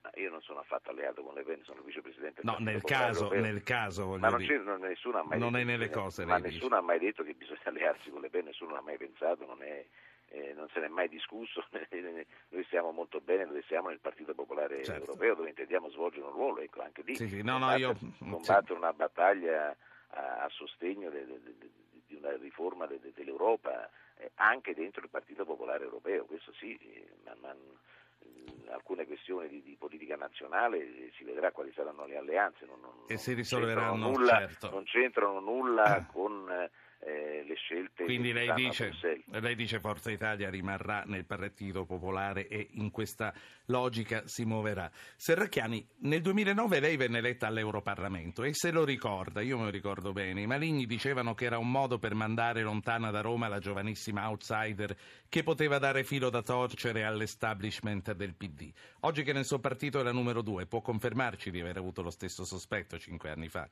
Ma 0.00 0.10
io 0.14 0.30
non 0.30 0.40
sono 0.40 0.60
affatto 0.60 0.90
alleato 0.90 1.22
con 1.22 1.34
Le 1.34 1.42
Pen, 1.42 1.62
sono 1.64 1.82
vicepresidente 1.82 2.40
No, 2.44 2.56
nel 2.60 2.80
caso, 2.82 3.28
nel 3.30 3.62
caso, 3.62 4.16
Ma 4.16 4.28
non, 4.30 4.38
dire. 4.38 4.58
non, 4.58 4.80
nessuno 4.80 5.18
ha 5.18 5.24
mai 5.24 5.38
non 5.38 5.52
detto, 5.52 5.62
è 5.62 5.66
nelle 5.66 5.90
cose, 5.90 6.24
ma 6.24 6.38
nessuno 6.38 6.62
dice. 6.68 6.74
ha 6.74 6.80
mai 6.80 6.98
detto 6.98 7.22
che 7.24 7.34
bisogna 7.34 7.60
allearsi 7.64 8.10
con 8.10 8.20
Le 8.22 8.30
Pen, 8.30 8.44
nessuno 8.46 8.72
l'ha 8.74 8.80
mai 8.80 8.96
pensato, 8.96 9.44
non, 9.44 9.62
è, 9.62 9.84
eh, 10.28 10.52
non 10.54 10.68
se 10.72 10.80
n'è 10.80 10.88
mai 10.88 11.08
discusso, 11.08 11.62
noi 12.48 12.64
stiamo 12.64 12.90
molto 12.92 13.20
bene 13.20 13.44
dove 13.46 13.62
siamo 13.66 13.88
nel 13.88 14.00
Partito 14.00 14.32
Popolare 14.34 14.82
Certo. 14.82 15.02
Europeo 15.10 15.34
dove 15.34 15.48
intendiamo 15.50 15.90
svolgere 15.90 16.24
un 16.24 16.32
ruolo, 16.32 16.60
ecco 16.60 16.80
anche 16.82 17.02
lì, 17.02 17.16
Sì, 17.16 17.28
sì, 17.28 17.42
no, 17.42 17.58
no, 17.58 17.76
io- 17.76 17.98
combattere 18.18 18.78
una 18.78 18.92
battaglia 18.94 19.76
a, 20.10 20.44
a 20.44 20.48
sostegno 20.48 21.10
de- 21.10 21.26
de- 21.26 21.40
de- 21.42 21.70
di 22.06 22.14
una 22.14 22.34
riforma 22.36 22.86
de- 22.86 23.00
de- 23.00 23.12
dell'Europa 23.12 23.90
anche 24.36 24.74
dentro 24.74 25.02
il 25.02 25.10
Partito 25.10 25.44
Popolare 25.44 25.84
Europeo, 25.84 26.24
questo 26.24 26.52
sì, 26.54 26.76
eh, 26.76 27.06
ma, 27.24 27.34
ma, 27.40 27.52
mh, 27.54 28.68
alcune 28.70 29.06
questioni 29.06 29.48
di, 29.48 29.62
di 29.62 29.76
politica 29.78 30.16
nazionale 30.16 30.78
eh, 30.78 31.12
si 31.16 31.24
vedrà 31.24 31.52
quali 31.52 31.72
saranno 31.72 32.06
le 32.06 32.16
alleanze. 32.16 32.64
Non, 32.66 32.80
non- 32.80 33.04
E 33.08 33.16
si 33.16 33.32
risolveranno, 33.34 34.08
nulla, 34.10 34.38
certo. 34.38 34.70
non 34.70 34.84
c'entrano 34.84 35.40
nulla 35.40 36.06
con 36.12 36.68
eh, 37.00 37.44
le 37.46 37.54
scelte 37.54 38.04
Quindi 38.04 38.32
lei 38.32 38.52
dice, 38.54 38.92
lei 39.26 39.54
dice 39.54 39.80
Forza 39.80 40.10
Italia 40.10 40.50
rimarrà 40.50 41.04
nel 41.06 41.24
Partito 41.24 41.84
Popolare 41.84 42.48
e 42.48 42.68
in 42.72 42.90
questa 42.90 43.32
logica 43.66 44.22
si 44.26 44.44
muoverà. 44.44 44.90
Serracchiani, 45.16 45.86
nel 46.00 46.20
2009 46.22 46.80
lei 46.80 46.96
venne 46.96 47.18
eletta 47.18 47.46
all'Europarlamento 47.46 48.42
e 48.42 48.54
se 48.54 48.70
lo 48.70 48.84
ricorda, 48.84 49.40
io 49.40 49.58
me 49.58 49.64
lo 49.64 49.70
ricordo 49.70 50.12
bene, 50.12 50.40
i 50.40 50.46
Maligni 50.46 50.86
dicevano 50.86 51.34
che 51.34 51.44
era 51.44 51.58
un 51.58 51.70
modo 51.70 51.98
per 51.98 52.14
mandare 52.14 52.62
lontana 52.62 53.10
da 53.10 53.20
Roma 53.20 53.48
la 53.48 53.58
giovanissima 53.58 54.28
outsider 54.28 54.96
che 55.28 55.42
poteva 55.42 55.78
dare 55.78 56.04
filo 56.04 56.30
da 56.30 56.42
torcere 56.42 57.04
all'establishment 57.04 58.12
del 58.12 58.34
PD. 58.34 58.72
Oggi 59.00 59.22
che 59.22 59.32
nel 59.32 59.44
suo 59.44 59.58
partito 59.58 60.00
è 60.00 60.02
la 60.02 60.12
numero 60.12 60.42
due, 60.42 60.66
può 60.66 60.80
confermarci 60.80 61.50
di 61.50 61.60
aver 61.60 61.76
avuto 61.76 62.02
lo 62.02 62.10
stesso 62.10 62.44
sospetto 62.44 62.98
cinque 62.98 63.30
anni 63.30 63.48
fa? 63.48 63.68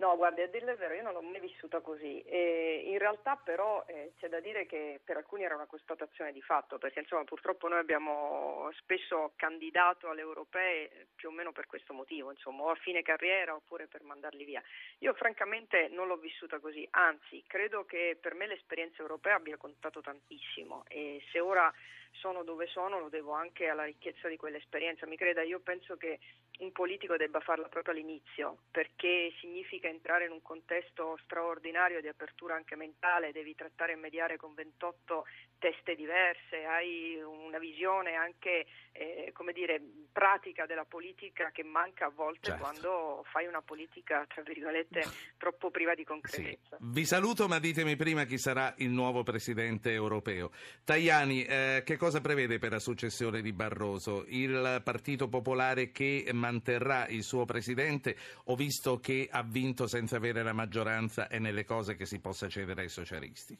No, 0.00 0.14
guardi, 0.16 0.42
a 0.42 0.46
dirle 0.46 0.72
il 0.72 0.78
vero, 0.78 0.94
io 0.94 1.02
non 1.02 1.12
l'ho 1.12 1.22
mai 1.22 1.40
vissuta 1.40 1.80
così. 1.80 2.22
E 2.22 2.84
in 2.86 2.98
realtà 2.98 3.34
però 3.34 3.84
eh, 3.88 4.12
c'è 4.20 4.28
da 4.28 4.38
dire 4.38 4.64
che 4.64 5.00
per 5.02 5.16
alcuni 5.16 5.42
era 5.42 5.56
una 5.56 5.66
constatazione 5.66 6.30
di 6.32 6.40
fatto, 6.40 6.78
perché 6.78 7.00
insomma 7.00 7.24
purtroppo 7.24 7.66
noi 7.66 7.80
abbiamo 7.80 8.70
spesso 8.76 9.32
candidato 9.34 10.08
alle 10.08 10.20
europee 10.20 11.08
più 11.16 11.30
o 11.30 11.32
meno 11.32 11.50
per 11.50 11.66
questo 11.66 11.94
motivo, 11.94 12.30
insomma, 12.30 12.62
o 12.62 12.70
a 12.70 12.76
fine 12.76 13.02
carriera 13.02 13.56
oppure 13.56 13.88
per 13.88 14.04
mandarli 14.04 14.44
via. 14.44 14.62
Io 14.98 15.14
francamente 15.14 15.88
non 15.88 16.06
l'ho 16.06 16.16
vissuta 16.16 16.60
così, 16.60 16.86
anzi 16.92 17.42
credo 17.48 17.84
che 17.84 18.16
per 18.20 18.34
me 18.34 18.46
l'esperienza 18.46 19.02
europea 19.02 19.34
abbia 19.34 19.56
contato 19.56 20.00
tantissimo 20.00 20.84
e 20.86 21.20
se 21.32 21.40
ora 21.40 21.74
sono 22.12 22.42
dove 22.42 22.66
sono 22.66 22.98
lo 22.98 23.08
devo 23.08 23.32
anche 23.32 23.68
alla 23.68 23.84
ricchezza 23.84 24.28
di 24.28 24.36
quell'esperienza. 24.36 25.06
Mi 25.06 25.16
creda, 25.16 25.42
io 25.42 25.60
penso 25.60 25.96
che 25.96 26.18
un 26.58 26.72
politico 26.72 27.16
debba 27.16 27.40
farla 27.40 27.68
proprio 27.68 27.94
all'inizio, 27.94 28.58
perché 28.70 29.32
significa 29.40 29.88
entrare 29.88 30.24
in 30.26 30.32
un 30.32 30.42
contesto 30.42 31.18
straordinario 31.24 32.00
di 32.00 32.08
apertura 32.08 32.54
anche 32.54 32.74
mentale, 32.76 33.32
devi 33.32 33.54
trattare 33.54 33.92
e 33.92 33.96
mediare 33.96 34.36
con 34.36 34.54
28 34.54 35.24
teste 35.58 35.94
diverse, 35.94 36.64
hai 36.64 37.20
una 37.22 37.58
visione 37.58 38.14
anche 38.14 38.66
eh, 38.92 39.30
come 39.32 39.52
dire, 39.52 39.80
pratica 40.12 40.66
della 40.66 40.84
politica 40.84 41.50
che 41.52 41.62
manca 41.62 42.06
a 42.06 42.10
volte 42.10 42.50
Certo. 42.50 42.60
quando 42.60 43.24
fai 43.30 43.46
una 43.46 43.62
politica, 43.62 44.24
tra 44.26 44.42
virgolette, 44.42 45.04
troppo 45.36 45.70
priva 45.70 45.94
di 45.94 46.00
Sì. 46.02 46.06
concretezza. 46.06 46.78
Vi 46.80 47.04
saluto, 47.04 47.46
ma 47.46 47.58
ditemi 47.60 47.94
prima 47.96 48.24
chi 48.24 48.38
sarà 48.38 48.74
il 48.78 48.90
nuovo 48.90 49.22
presidente 49.22 49.92
europeo. 49.92 50.50
Tajani, 50.84 51.44
eh, 51.44 51.82
che 51.84 51.96
cosa 51.96 52.20
prevede 52.20 52.58
per 52.58 52.72
la 52.72 52.78
successione 52.80 53.40
di 53.40 53.52
Barroso? 53.52 54.24
Il 54.28 54.80
Partito 54.82 55.28
Popolare 55.28 55.92
che 55.92 56.24
manterrà 56.48 57.06
il 57.08 57.22
suo 57.22 57.44
presidente? 57.44 58.16
Ho 58.44 58.56
visto 58.56 58.98
che 58.98 59.28
ha 59.30 59.42
vinto 59.42 59.86
senza 59.86 60.16
avere 60.16 60.42
la 60.42 60.54
maggioranza 60.54 61.28
e 61.28 61.38
nelle 61.38 61.64
cose 61.64 61.94
che 61.94 62.06
si 62.06 62.20
possa 62.20 62.48
cedere 62.48 62.82
ai 62.82 62.88
socialisti. 62.88 63.56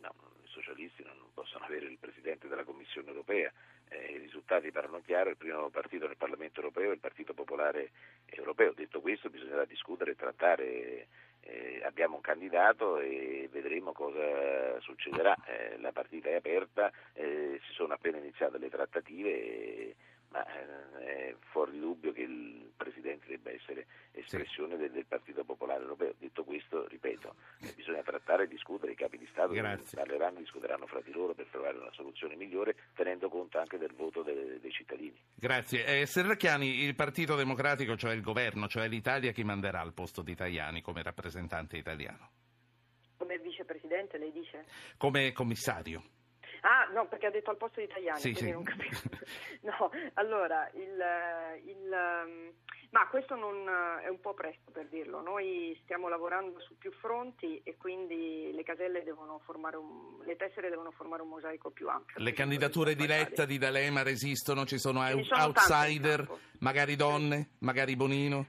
No, 0.00 0.12
i 0.42 0.48
socialisti 0.48 1.04
non 1.04 1.30
possono 1.32 1.64
avere 1.64 1.86
il 1.86 1.98
Presidente 1.98 2.48
della 2.48 2.64
Commissione 2.64 3.08
europea. 3.08 3.52
Eh, 3.88 4.14
I 4.14 4.18
risultati 4.18 4.72
parlano 4.72 5.00
chiaro, 5.04 5.30
il 5.30 5.36
primo 5.36 5.70
partito 5.70 6.06
nel 6.06 6.16
Parlamento 6.16 6.60
europeo 6.60 6.90
è 6.90 6.94
il 6.94 7.00
Partito 7.00 7.34
Popolare 7.34 7.90
Europeo. 8.26 8.72
Detto 8.72 9.00
questo 9.00 9.30
bisognerà 9.30 9.64
discutere 9.64 10.12
e 10.12 10.16
trattare. 10.16 11.08
Eh, 11.44 11.82
abbiamo 11.84 12.16
un 12.16 12.20
candidato 12.20 12.98
e 12.98 13.48
vedremo 13.50 13.92
cosa 13.92 14.78
succederà. 14.80 15.34
Eh, 15.46 15.78
la 15.78 15.92
partita 15.92 16.28
è 16.28 16.34
aperta, 16.34 16.90
eh, 17.14 17.60
si 17.66 17.72
sono 17.74 17.94
appena 17.94 18.18
iniziate 18.18 18.58
le 18.58 18.70
trattative, 18.70 19.94
ma 20.32 20.44
eh, 20.46 21.28
è 21.28 21.34
fuori 21.50 21.78
dubbio 21.78 22.12
che 22.12 22.22
il 22.22 22.72
Presidente 22.76 23.26
debba 23.28 23.50
essere 23.50 23.86
espressione 24.12 24.76
del, 24.76 24.90
del 24.90 25.04
Partito 25.06 25.44
Popolare 25.44 25.82
Europeo. 25.82 26.14
Detto 26.18 26.42
questo, 26.44 26.88
ripeto, 26.88 27.34
eh, 27.60 27.72
bisogna 27.76 28.02
trattare 28.02 28.44
e 28.44 28.48
discutere, 28.48 28.92
i 28.92 28.96
capi 28.96 29.18
di 29.18 29.28
Stato 29.30 29.52
Grazie. 29.52 29.96
parleranno 29.96 30.38
e 30.38 30.40
discuteranno 30.40 30.86
fra 30.86 31.00
di 31.00 31.12
loro 31.12 31.34
per 31.34 31.46
trovare 31.50 31.78
una 31.78 31.92
soluzione 31.92 32.34
migliore 32.34 32.74
tenendo 32.94 33.28
conto 33.28 33.58
anche 33.58 33.78
del 33.78 33.92
voto 33.94 34.22
de- 34.22 34.58
dei 34.58 34.72
cittadini. 34.72 35.16
Grazie. 35.34 36.00
Eh, 36.00 36.06
Serracchiani, 36.06 36.82
il 36.82 36.94
Partito 36.94 37.36
Democratico, 37.36 37.96
cioè 37.96 38.14
il 38.14 38.22
governo, 38.22 38.66
cioè 38.66 38.88
l'Italia, 38.88 39.32
chi 39.32 39.44
manderà 39.44 39.80
al 39.80 39.92
posto 39.92 40.22
di 40.22 40.34
Tajani 40.34 40.80
come 40.80 41.02
rappresentante 41.02 41.76
italiano? 41.76 42.30
Come 43.18 43.38
vicepresidente, 43.38 44.18
lei 44.18 44.32
dice? 44.32 44.64
Come 44.96 45.32
commissario. 45.32 46.02
Ah, 46.64 46.88
no, 46.92 47.06
perché 47.08 47.26
ha 47.26 47.30
detto 47.30 47.50
al 47.50 47.56
posto 47.56 47.80
di 47.80 47.88
Tajani, 47.88 48.20
Sì, 48.20 48.32
quindi 48.32 48.50
sì. 48.50 48.52
non 48.52 48.62
capisco. 48.62 49.08
No, 49.62 49.90
allora, 50.14 50.68
il, 50.74 51.00
il, 51.66 51.88
ma 52.90 53.06
questo 53.08 53.36
non, 53.36 53.68
è 54.02 54.08
un 54.08 54.20
po' 54.20 54.34
presto 54.34 54.72
per 54.72 54.86
dirlo. 54.88 55.20
Noi 55.22 55.78
stiamo 55.84 56.08
lavorando 56.08 56.58
su 56.60 56.76
più 56.76 56.90
fronti 56.92 57.60
e 57.64 57.76
quindi 57.76 58.50
le 58.52 58.64
caselle 58.64 59.04
devono 59.04 59.40
formare 59.44 59.76
un, 59.76 60.18
le 60.24 60.34
tessere 60.36 60.68
devono 60.68 60.90
formare 60.90 61.22
un 61.22 61.28
mosaico 61.28 61.70
più 61.70 61.88
ampio. 61.88 62.14
Le 62.18 62.32
candidature 62.32 62.96
di 62.96 63.06
Letta, 63.06 63.44
di 63.44 63.56
D'Alema 63.56 64.02
resistono, 64.02 64.64
ci 64.66 64.78
sono 64.78 65.00
out- 65.00 65.22
sono 65.22 65.44
outsider, 65.44 66.28
magari 66.58 66.96
donne, 66.96 67.50
magari 67.60 67.94
Bonino. 67.94 68.46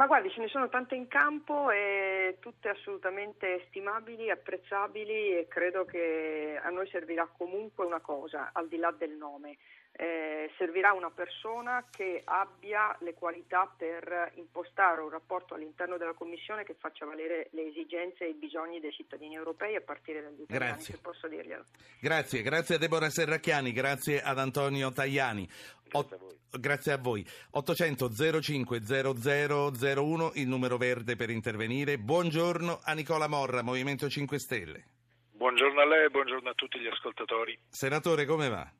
Ma 0.00 0.06
guardi, 0.06 0.30
ce 0.30 0.40
ne 0.40 0.48
sono 0.48 0.70
tante 0.70 0.94
in 0.94 1.08
campo 1.08 1.70
e 1.70 2.38
tutte 2.40 2.70
assolutamente 2.70 3.66
stimabili, 3.68 4.30
apprezzabili 4.30 5.36
e 5.36 5.46
credo 5.46 5.84
che 5.84 6.58
a 6.58 6.70
noi 6.70 6.88
servirà 6.88 7.28
comunque 7.36 7.84
una 7.84 8.00
cosa, 8.00 8.48
al 8.54 8.66
di 8.66 8.78
là 8.78 8.90
del 8.92 9.10
nome. 9.10 9.58
Eh, 9.92 10.50
servirà 10.56 10.94
una 10.94 11.10
persona 11.10 11.84
che 11.90 12.22
abbia 12.24 12.96
le 13.00 13.12
qualità 13.12 13.70
per 13.76 14.32
impostare 14.36 15.02
un 15.02 15.10
rapporto 15.10 15.52
all'interno 15.52 15.98
della 15.98 16.14
Commissione 16.14 16.64
che 16.64 16.76
faccia 16.78 17.04
valere 17.04 17.48
le 17.50 17.68
esigenze 17.68 18.24
e 18.24 18.30
i 18.30 18.34
bisogni 18.34 18.80
dei 18.80 18.92
cittadini 18.92 19.34
europei 19.34 19.76
a 19.76 19.82
partire 19.82 20.22
dagli 20.22 20.40
italiani, 20.40 20.72
Grazie. 20.76 20.94
se 20.94 21.00
posso 21.02 21.28
dirglielo. 21.28 21.64
Grazie, 22.00 22.40
grazie 22.40 22.76
a 22.76 22.78
Deborah 22.78 23.10
Serracchiani, 23.10 23.70
grazie 23.72 24.22
ad 24.22 24.38
Antonio 24.38 24.90
Tajani. 24.90 25.46
Grazie 25.90 26.16
a 26.16 26.18
voi. 26.18 26.39
Grazie 26.58 26.92
a 26.92 26.98
voi. 26.98 27.24
800 27.50 28.40
05 28.40 28.80
0001 28.80 30.32
il 30.34 30.48
numero 30.48 30.76
verde 30.76 31.16
per 31.16 31.30
intervenire. 31.30 31.98
Buongiorno 31.98 32.80
a 32.82 32.92
Nicola 32.92 33.28
Morra, 33.28 33.62
Movimento 33.62 34.08
5 34.08 34.38
Stelle. 34.38 34.84
Buongiorno 35.32 35.80
a 35.80 35.86
lei 35.86 36.04
e 36.06 36.10
buongiorno 36.10 36.50
a 36.50 36.54
tutti 36.54 36.78
gli 36.78 36.86
ascoltatori. 36.86 37.58
Senatore, 37.68 38.26
come 38.26 38.48
va? 38.48 38.70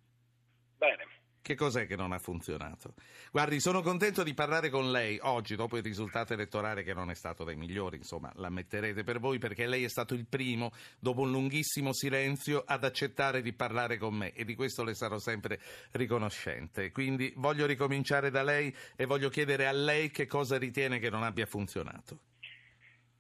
Bene, 0.77 1.07
Che 1.43 1.55
cos'è 1.55 1.87
che 1.87 1.97
non 1.97 2.13
ha 2.13 2.19
funzionato? 2.19 2.93
Guardi, 3.33 3.61
sono 3.61 3.81
contento 3.81 4.23
di 4.23 4.35
parlare 4.35 4.69
con 4.69 4.91
lei 4.91 5.19
oggi, 5.23 5.57
dopo 5.57 5.79
il 5.79 5.83
risultato 5.83 6.35
elettorale 6.35 6.83
che 6.83 6.93
non 6.93 7.11
è 7.11 7.15
stato 7.15 7.45
dei 7.45 7.57
migliori, 7.57 7.97
insomma, 7.97 8.31
l'ammetterete 8.37 9.05
per 9.05 9.21
voi, 9.21 9.39
perché 9.39 9.67
lei 9.67 9.83
è 9.83 9.89
stato 9.89 10.13
il 10.13 10.27
primo, 10.27 10.71
dopo 10.99 11.23
un 11.23 11.31
lunghissimo 11.31 11.95
silenzio, 11.95 12.63
ad 12.67 12.85
accettare 12.85 13.41
di 13.41 13.55
parlare 13.55 13.97
con 13.97 14.15
me 14.15 14.33
e 14.33 14.45
di 14.45 14.55
questo 14.55 14.85
le 14.85 14.95
sarò 14.95 15.19
sempre 15.19 15.61
riconoscente. 15.93 16.93
Quindi 16.93 17.33
voglio 17.37 17.65
ricominciare 17.65 18.31
da 18.31 18.43
lei 18.43 18.75
e 18.95 19.07
voglio 19.07 19.31
chiedere 19.31 19.67
a 19.67 19.73
lei 19.73 20.11
che 20.11 20.27
cosa 20.27 20.59
ritiene 20.59 20.99
che 20.99 21.09
non 21.09 21.23
abbia 21.23 21.47
funzionato. 21.47 22.19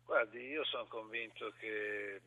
guardi, 0.04 0.40
io 0.40 0.64
sono 0.66 0.86
convinto 0.88 1.52
che 1.58 2.20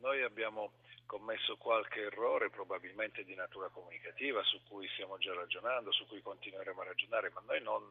noi 0.00 0.22
abbiamo 0.22 0.72
commesso 1.06 1.56
qualche 1.56 2.02
errore, 2.02 2.50
probabilmente 2.50 3.24
di 3.24 3.34
natura 3.34 3.68
comunicativa, 3.68 4.42
su 4.42 4.60
cui 4.68 4.88
stiamo 4.88 5.16
già 5.18 5.32
ragionando, 5.32 5.92
su 5.92 6.06
cui 6.06 6.20
continueremo 6.20 6.80
a 6.80 6.84
ragionare, 6.84 7.30
ma 7.30 7.42
noi 7.46 7.62
non 7.62 7.82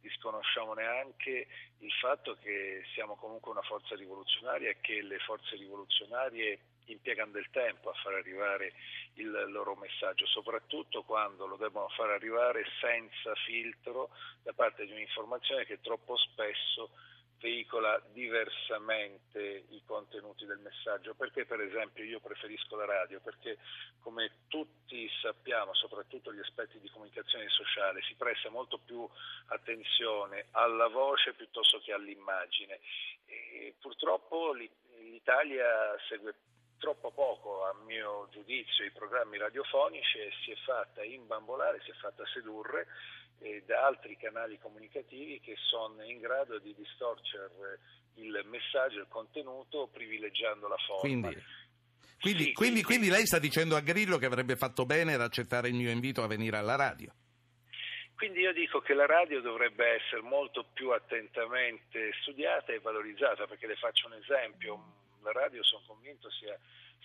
disconosciamo 0.00 0.74
neanche 0.74 1.46
il 1.78 1.92
fatto 1.92 2.36
che 2.42 2.82
siamo 2.92 3.16
comunque 3.16 3.52
una 3.52 3.62
forza 3.62 3.94
rivoluzionaria 3.94 4.70
e 4.70 4.80
che 4.80 5.02
le 5.02 5.18
forze 5.20 5.56
rivoluzionarie 5.56 6.58
impiegano 6.86 7.32
del 7.32 7.48
tempo 7.50 7.90
a 7.90 7.94
far 7.94 8.14
arrivare 8.14 8.72
il 9.14 9.30
loro 9.48 9.74
messaggio, 9.74 10.26
soprattutto 10.26 11.02
quando 11.02 11.46
lo 11.46 11.56
devono 11.56 11.88
far 11.88 12.10
arrivare 12.10 12.64
senza 12.80 13.34
filtro 13.46 14.10
da 14.42 14.52
parte 14.52 14.84
di 14.84 14.92
un'informazione 14.92 15.64
che 15.64 15.80
troppo 15.80 16.16
spesso 16.16 16.90
veicola 17.38 18.00
diversamente 18.12 19.64
i 19.70 19.82
contenuti 19.84 20.46
del 20.46 20.58
messaggio. 20.58 21.14
Perché 21.14 21.44
per 21.44 21.60
esempio 21.60 22.04
io 22.04 22.20
preferisco 22.20 22.76
la 22.76 22.84
radio? 22.84 23.20
Perché 23.20 23.58
come 24.00 24.30
tutti 24.48 25.08
sappiamo, 25.20 25.74
soprattutto 25.74 26.32
gli 26.32 26.40
aspetti 26.40 26.78
di 26.78 26.90
comunicazione 26.90 27.48
sociale, 27.48 28.02
si 28.02 28.14
presta 28.14 28.50
molto 28.50 28.78
più 28.78 29.08
attenzione 29.46 30.46
alla 30.52 30.88
voce 30.88 31.34
piuttosto 31.34 31.80
che 31.80 31.92
all'immagine. 31.92 32.80
E 33.26 33.74
purtroppo 33.80 34.52
l'I- 34.52 34.70
l'Italia 35.10 35.96
segue 36.08 36.34
troppo 36.78 37.10
poco, 37.10 37.55
a 37.68 37.74
mio 37.84 38.28
giudizio, 38.30 38.84
i 38.84 38.90
programmi 38.90 39.38
radiofonici 39.38 40.18
e 40.18 40.30
si 40.44 40.50
è 40.50 40.56
fatta 40.64 41.02
imbambolare, 41.02 41.80
si 41.84 41.90
è 41.90 41.94
fatta 41.94 42.24
sedurre 42.32 42.86
eh, 43.40 43.62
da 43.66 43.86
altri 43.86 44.16
canali 44.16 44.58
comunicativi 44.58 45.40
che 45.40 45.54
sono 45.56 46.02
in 46.02 46.20
grado 46.20 46.58
di 46.58 46.74
distorcere 46.74 47.80
il 48.14 48.42
messaggio, 48.46 49.00
il 49.00 49.08
contenuto, 49.08 49.88
privilegiando 49.92 50.68
la 50.68 50.76
forma. 50.86 51.00
Quindi, 51.00 51.42
quindi, 52.20 52.44
Sì, 52.44 52.52
quindi, 52.52 52.82
quindi 52.82 53.08
lei 53.08 53.26
sta 53.26 53.38
dicendo 53.38 53.76
a 53.76 53.80
Grillo 53.80 54.16
che 54.16 54.26
avrebbe 54.26 54.56
fatto 54.56 54.86
bene 54.86 55.14
ad 55.14 55.20
accettare 55.20 55.68
il 55.68 55.74
mio 55.74 55.90
invito 55.90 56.22
a 56.22 56.26
venire 56.26 56.56
alla 56.56 56.76
radio. 56.76 57.12
Quindi 58.16 58.40
io 58.40 58.54
dico 58.54 58.80
che 58.80 58.94
la 58.94 59.04
radio 59.04 59.42
dovrebbe 59.42 60.00
essere 60.00 60.22
molto 60.22 60.64
più 60.72 60.90
attentamente 60.90 62.12
studiata 62.22 62.72
e 62.72 62.80
valorizzata, 62.80 63.46
perché 63.46 63.66
le 63.66 63.76
faccio 63.76 64.06
un 64.06 64.14
esempio. 64.14 65.04
La 65.22 65.32
radio 65.32 65.62
sono 65.62 65.82
convinto 65.86 66.30
sia 66.30 66.58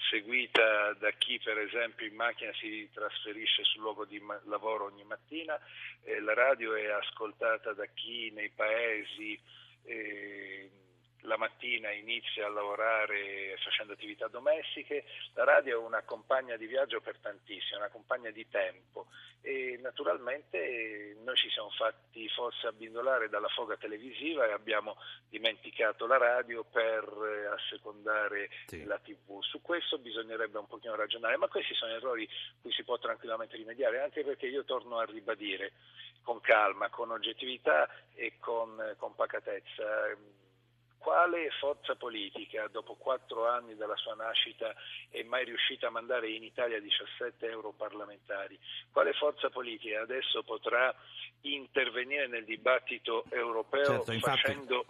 seguita 0.10 0.94
da 1.00 1.12
chi 1.12 1.40
per 1.44 1.58
esempio 1.58 2.06
in 2.06 2.16
macchina 2.16 2.52
si 2.54 2.90
trasferisce 2.94 3.64
sul 3.64 3.82
luogo 3.82 4.06
di 4.06 4.20
ma- 4.20 4.40
lavoro 4.46 4.86
ogni 4.86 5.04
mattina, 5.04 5.60
eh, 6.04 6.20
la 6.20 6.34
radio 6.34 6.76
è 6.76 6.88
ascoltata 6.88 7.74
da 7.74 7.86
chi 7.94 8.32
nei 8.32 8.50
paesi 8.50 9.40
eh, 9.84 10.70
la 11.22 11.38
mattina 11.38 11.92
inizia 11.92 12.46
a 12.46 12.50
lavorare 12.50 13.56
facendo 13.64 13.94
attività 13.94 14.28
domestiche, 14.28 15.06
la 15.34 15.44
radio 15.44 15.80
è 15.82 15.86
una 15.86 16.02
compagna 16.04 16.56
di 16.58 16.66
viaggio 16.68 17.02
per 17.02 17.18
tantissimi, 17.20 17.78
una 17.80 17.90
compagna 17.90 18.30
di 18.32 18.48
tempo 18.50 19.08
e 19.44 19.80
naturalmente 19.82 21.16
noi 21.24 21.36
ci 21.36 21.50
siamo 21.50 21.70
fatti 21.72 22.28
forse 22.30 22.68
abbindolare 22.68 23.28
dalla 23.30 23.48
foga 23.48 23.76
televisiva 23.78 24.46
e 24.48 24.52
abbiamo 24.52 24.98
dimenticato 25.30 26.06
la 26.06 26.18
radio 26.18 26.64
per 26.64 27.04
eh, 27.04 27.46
assecondare 27.48 28.50
Sì. 28.68 28.84
la 28.86 29.00
tv. 29.00 29.42
Su 29.42 29.62
questo 29.62 29.98
bisognerebbe 29.98 30.58
un 30.60 30.68
pochino 30.68 30.96
ragionare, 30.96 31.38
ma 31.38 31.48
questi 31.48 31.74
sono 31.74 31.92
errori 31.94 32.28
cui 32.62 32.72
si 32.72 32.84
può 32.84 32.98
tranquillamente 33.00 33.56
rimediare, 33.58 34.02
anche 34.02 34.24
perché 34.24 34.48
io 34.48 34.64
torno 34.64 35.00
a 35.00 35.06
ribadire 35.06 35.72
con 36.24 36.40
calma, 36.40 36.90
con 36.90 37.10
oggettività 37.10 37.90
e 38.14 38.34
con, 38.40 38.80
eh, 38.80 38.96
con 38.98 39.16
pacatezza. 39.16 40.16
Quale 41.02 41.50
forza 41.60 41.96
politica, 41.96 42.68
dopo 42.68 42.94
quattro 42.94 43.48
anni 43.50 43.76
dalla 43.76 43.96
sua 43.96 44.14
nascita, 44.14 44.72
è 45.10 45.24
mai 45.24 45.46
riuscita 45.46 45.88
a 45.88 45.90
mandare 45.90 46.30
in 46.30 46.44
Italia 46.44 46.80
17 46.80 47.44
europarlamentari? 47.48 48.58
Quale 48.92 49.12
forza 49.14 49.50
politica 49.50 50.02
adesso 50.02 50.44
potrà 50.44 50.94
intervenire 51.42 52.28
nel 52.28 52.46
dibattito 52.46 53.26
europeo 53.30 53.84
Certo, 53.84 54.12
infatti- 54.12 54.42
facendo 54.42 54.86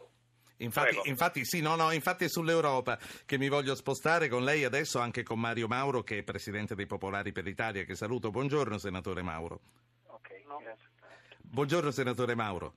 Infatti, 0.58 0.90
Prego. 0.90 1.08
infatti 1.08 1.46
sì, 1.46 1.60
no, 1.62 1.76
no, 1.76 1.92
infatti 1.92 2.26
è 2.26 2.30
sull'Europa 2.30 3.00
che 3.26 3.40
mi 3.40 3.50
voglio 3.50 3.74
spostare 3.74 4.28
con 4.28 4.44
lei 4.44 4.64
adesso 4.64 5.00
anche 5.00 5.24
con 5.24 5.40
Mario 5.40 5.68
Mauro 5.68 6.04
che 6.04 6.20
è 6.20 6.24
presidente 6.24 6.76
dei 6.76 6.86
Popolari 6.86 7.32
per 7.32 7.46
l'Italia, 7.46 7.84
che 7.84 7.96
saluto. 7.96 8.30
Buongiorno 8.30 8.78
senatore 8.78 9.24
Mauro. 9.24 9.60
Ok, 10.08 10.44
grazie. 10.46 10.90
Buongiorno 11.42 11.90
senatore 11.90 12.36
Mauro. 12.36 12.76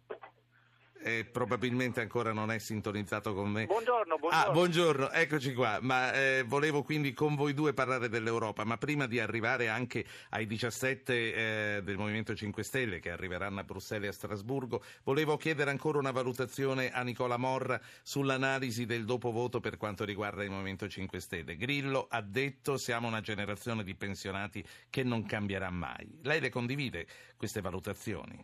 Eh, 1.06 1.26
probabilmente 1.26 2.00
ancora 2.00 2.32
non 2.32 2.50
è 2.50 2.58
sintonizzato 2.58 3.34
con 3.34 3.50
me. 3.50 3.66
Buongiorno, 3.66 4.16
buongiorno. 4.16 4.48
Ah, 4.48 4.50
buongiorno, 4.50 5.10
eccoci 5.10 5.52
qua. 5.52 5.78
Ma 5.82 6.14
eh, 6.14 6.44
volevo 6.46 6.82
quindi 6.82 7.12
con 7.12 7.34
voi 7.34 7.52
due 7.52 7.74
parlare 7.74 8.08
dell'Europa, 8.08 8.64
ma 8.64 8.78
prima 8.78 9.06
di 9.06 9.20
arrivare 9.20 9.68
anche 9.68 10.02
ai 10.30 10.46
17 10.46 11.12
eh, 11.12 11.82
del 11.82 11.98
Movimento 11.98 12.34
5 12.34 12.62
Stelle 12.62 13.00
che 13.00 13.10
arriveranno 13.10 13.60
a 13.60 13.64
Bruxelles 13.64 14.06
e 14.06 14.08
a 14.08 14.12
Strasburgo, 14.12 14.82
volevo 15.02 15.36
chiedere 15.36 15.68
ancora 15.68 15.98
una 15.98 16.10
valutazione 16.10 16.90
a 16.90 17.02
Nicola 17.02 17.36
Morra 17.36 17.78
sull'analisi 18.02 18.86
del 18.86 19.04
dopovoto 19.04 19.60
per 19.60 19.76
quanto 19.76 20.06
riguarda 20.06 20.42
il 20.42 20.48
Movimento 20.48 20.88
5 20.88 21.20
Stelle. 21.20 21.56
Grillo 21.56 22.06
ha 22.08 22.22
detto 22.22 22.78
siamo 22.78 23.08
una 23.08 23.20
generazione 23.20 23.84
di 23.84 23.94
pensionati 23.94 24.64
che 24.88 25.02
non 25.02 25.26
cambierà 25.26 25.68
mai. 25.68 26.20
Lei 26.22 26.40
le 26.40 26.48
condivide 26.48 27.06
queste 27.36 27.60
valutazioni? 27.60 28.42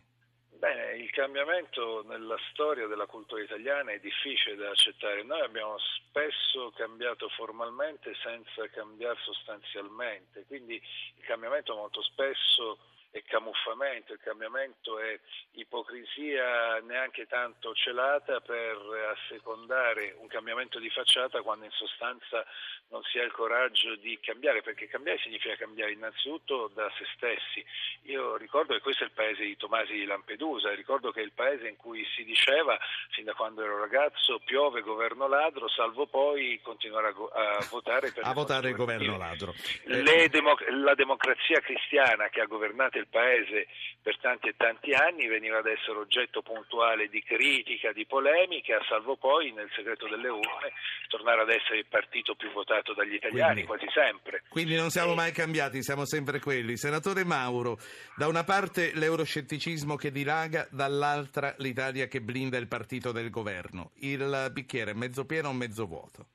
Il 0.93 1.09
cambiamento 1.11 2.03
nella 2.07 2.37
storia 2.51 2.87
della 2.87 3.05
cultura 3.05 3.41
italiana 3.41 3.91
è 3.91 3.99
difficile 3.99 4.55
da 4.55 4.71
accettare. 4.71 5.23
Noi 5.23 5.41
abbiamo 5.41 5.77
spesso 5.77 6.71
cambiato 6.75 7.29
formalmente 7.29 8.13
senza 8.21 8.67
cambiare 8.69 9.17
sostanzialmente, 9.21 10.43
quindi 10.47 10.75
il 10.75 11.23
cambiamento 11.23 11.75
molto 11.75 12.01
spesso 12.01 12.77
è 13.11 13.21
camuffamento, 13.23 14.13
il 14.13 14.19
cambiamento 14.23 14.97
è 14.97 15.19
ipocrisia 15.53 16.79
neanche 16.79 17.27
tanto 17.27 17.73
celata 17.75 18.39
per 18.39 18.77
assecondare 19.13 20.15
un 20.19 20.27
cambiamento 20.27 20.79
di 20.79 20.89
facciata 20.89 21.41
quando 21.41 21.65
in 21.65 21.71
sostanza 21.71 22.45
non 22.87 23.03
si 23.03 23.19
ha 23.19 23.23
il 23.23 23.31
coraggio 23.31 23.95
di 23.95 24.17
cambiare, 24.21 24.61
perché 24.61 24.87
cambiare 24.87 25.19
significa 25.19 25.55
cambiare 25.55 25.91
innanzitutto 25.91 26.71
da 26.73 26.89
se 26.97 27.05
stessi. 27.15 27.65
Io 28.03 28.35
ricordo 28.37 28.73
che 28.73 28.81
questo 28.81 29.03
è 29.03 29.07
il 29.07 29.13
paese 29.13 29.43
di 29.43 29.57
Tomasi 29.57 29.93
di 29.93 30.05
Lampedusa, 30.05 30.73
ricordo 30.73 31.11
che 31.11 31.21
è 31.21 31.23
il 31.23 31.31
paese 31.31 31.67
in 31.67 31.77
cui 31.77 32.05
si 32.15 32.23
diceva, 32.23 32.77
fin 33.09 33.25
da 33.25 33.33
quando 33.33 33.63
ero 33.63 33.79
ragazzo, 33.79 34.39
piove 34.39 34.81
governo 34.81 35.27
ladro, 35.27 35.67
salvo 35.69 36.05
poi 36.05 36.59
continuare 36.61 37.07
a, 37.07 37.57
a 37.57 37.67
votare 37.69 38.11
per 38.11 38.25
a 38.25 38.33
votare 38.33 38.69
il 38.69 38.75
governo 38.75 39.17
ladro. 39.17 39.53
Democ- 39.85 40.69
la 40.69 40.95
democrazia 40.95 41.59
cristiana 41.59 42.29
che 42.29 42.41
ha 42.41 42.45
governato 42.45 43.00
il 43.01 43.07
paese 43.07 43.67
per 44.01 44.17
tanti 44.19 44.47
e 44.47 44.55
tanti 44.57 44.93
anni 44.93 45.27
veniva 45.27 45.59
ad 45.59 45.67
essere 45.67 45.97
oggetto 45.97 46.41
puntuale 46.41 47.07
di 47.07 47.21
critica, 47.21 47.91
di 47.91 48.05
polemica, 48.05 48.79
salvo 48.87 49.15
poi 49.15 49.51
nel 49.51 49.69
segreto 49.75 50.07
delle 50.07 50.29
urne 50.29 50.73
tornare 51.07 51.41
ad 51.41 51.49
essere 51.49 51.79
il 51.79 51.85
partito 51.87 52.35
più 52.35 52.51
votato 52.51 52.93
dagli 52.93 53.13
italiani, 53.13 53.63
quindi, 53.63 53.67
quasi 53.67 53.87
sempre. 53.93 54.43
Quindi 54.49 54.75
non 54.75 54.89
siamo 54.89 55.13
mai 55.13 55.31
cambiati, 55.31 55.83
siamo 55.83 56.05
sempre 56.05 56.39
quelli. 56.39 56.77
Senatore 56.77 57.23
Mauro, 57.23 57.77
da 58.15 58.27
una 58.27 58.43
parte 58.43 58.91
l'euroscetticismo 58.95 59.95
che 59.95 60.11
dilaga, 60.11 60.67
dall'altra 60.71 61.53
l'Italia 61.57 62.07
che 62.07 62.21
blinda 62.21 62.57
il 62.57 62.67
partito 62.67 63.11
del 63.11 63.29
governo. 63.29 63.91
Il 63.95 64.49
bicchiere 64.51 64.91
è 64.91 64.95
mezzo 64.95 65.25
pieno 65.25 65.49
o 65.49 65.53
mezzo 65.53 65.85
vuoto? 65.85 66.25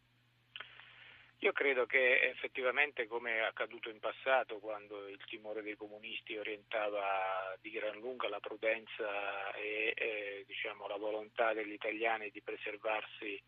Io 1.40 1.53
credo 1.53 1.85
che 1.85 2.31
effettivamente, 2.31 3.07
come 3.07 3.37
è 3.37 3.40
accaduto 3.40 3.90
in 3.90 3.99
passato, 4.01 4.59
quando 4.59 5.07
il 5.07 5.20
timore 5.27 5.62
dei 5.62 5.77
comunisti 5.77 6.37
orientava 6.37 7.55
di 7.61 7.70
gran 7.70 7.99
lunga 7.99 8.29
la 8.29 8.40
prudenza 8.40 9.53
e, 9.53 9.92
e 9.94 10.44
diciamo, 10.46 10.88
la 10.88 10.96
volontà 10.96 11.53
degli 11.53 11.72
italiani 11.72 12.31
di 12.31 12.40
preservarsi 12.40 13.40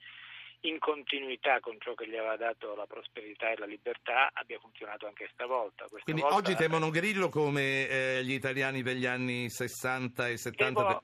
in 0.63 0.79
continuità 0.79 1.61
con 1.61 1.77
ciò 1.79 1.95
che 1.95 2.09
gli 2.09 2.17
aveva 2.17 2.37
dato 2.37 2.75
la 2.75 2.87
prosperità 2.87 3.51
e 3.51 3.57
la 3.59 3.67
libertà, 3.67 4.31
abbia 4.33 4.59
funzionato 4.59 5.07
anche 5.07 5.31
stavolta. 5.33 5.85
Questa 5.85 6.05
Quindi 6.05 6.23
volta... 6.23 6.37
oggi 6.37 6.55
temono 6.57 6.91
Grillo 6.91 7.29
come 7.29 7.89
eh, 7.89 8.25
gli 8.25 8.33
italiani 8.33 8.83
degli 8.83 9.07
anni 9.07 9.49
60 9.49 10.29
e 10.29 10.37
70? 10.37 10.83
Devo, 10.83 11.03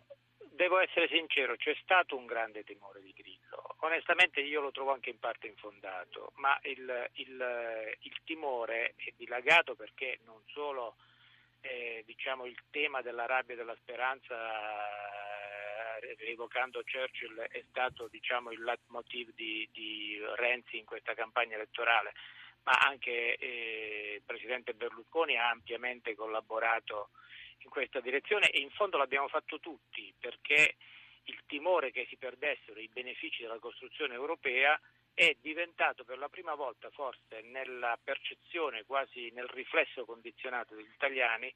devo 0.54 0.78
essere 0.78 1.08
sincero, 1.08 1.56
c'è 1.56 1.74
stato 1.82 2.16
un 2.16 2.26
grande 2.26 2.64
timore 2.64 3.02
di 3.02 3.12
Grillo. 3.12 3.76
Onestamente 3.80 4.40
io 4.40 4.60
lo 4.60 4.70
trovo 4.70 4.92
anche 4.92 5.10
in 5.10 5.18
parte 5.18 5.46
infondato, 5.46 6.32
ma 6.36 6.58
il, 6.62 7.10
il, 7.14 7.96
il 8.00 8.20
timore 8.24 8.94
è 8.96 9.12
dilagato 9.16 9.74
perché 9.74 10.20
non 10.24 10.40
solo 10.46 10.96
eh, 11.60 12.02
diciamo, 12.06 12.44
il 12.46 12.58
tema 12.70 13.02
della 13.02 13.26
rabbia 13.26 13.54
e 13.54 13.56
della 13.56 13.76
speranza, 13.76 14.34
eh, 16.00 16.36
Churchill, 16.36 17.40
è 17.40 17.64
stato 17.68 18.08
diciamo, 18.08 18.50
il 18.50 18.62
leitmotiv 18.62 19.32
di, 19.34 19.68
di, 19.72 20.20
Renzi 20.36 20.78
in 20.78 20.84
questa 20.84 21.14
campagna 21.14 21.54
elettorale, 21.54 22.12
ma 22.64 22.72
anche 22.72 23.36
eh, 23.36 24.14
il 24.16 24.22
Presidente 24.24 24.74
Berlusconi 24.74 25.36
ha 25.36 25.48
ampiamente 25.48 26.14
collaborato 26.14 27.10
in 27.64 27.70
questa 27.70 28.00
direzione 28.00 28.50
e 28.50 28.60
in 28.60 28.70
fondo 28.70 28.96
l'abbiamo 28.96 29.28
fatto 29.28 29.58
tutti 29.58 30.12
perché 30.18 30.76
il 31.24 31.40
timore 31.46 31.90
che 31.90 32.06
si 32.08 32.16
perdessero 32.16 32.78
i 32.78 32.90
benefici 32.92 33.42
della 33.42 33.58
costruzione 33.58 34.14
europea 34.14 34.78
è 35.14 35.36
diventato 35.40 36.04
per 36.04 36.18
la 36.18 36.28
prima 36.28 36.54
volta 36.54 36.90
forse 36.90 37.40
nella 37.42 37.98
percezione, 38.02 38.84
quasi 38.84 39.30
nel 39.32 39.46
riflesso 39.46 40.04
condizionato 40.04 40.74
degli 40.74 40.90
italiani, 40.92 41.52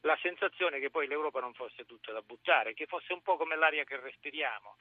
la 0.00 0.18
sensazione 0.20 0.80
che 0.80 0.90
poi 0.90 1.06
l'Europa 1.06 1.40
non 1.40 1.54
fosse 1.54 1.84
tutta 1.84 2.10
da 2.10 2.22
buttare, 2.22 2.74
che 2.74 2.86
fosse 2.86 3.12
un 3.12 3.22
po' 3.22 3.36
come 3.36 3.54
l'aria 3.54 3.84
che 3.84 4.00
respiriamo, 4.00 4.76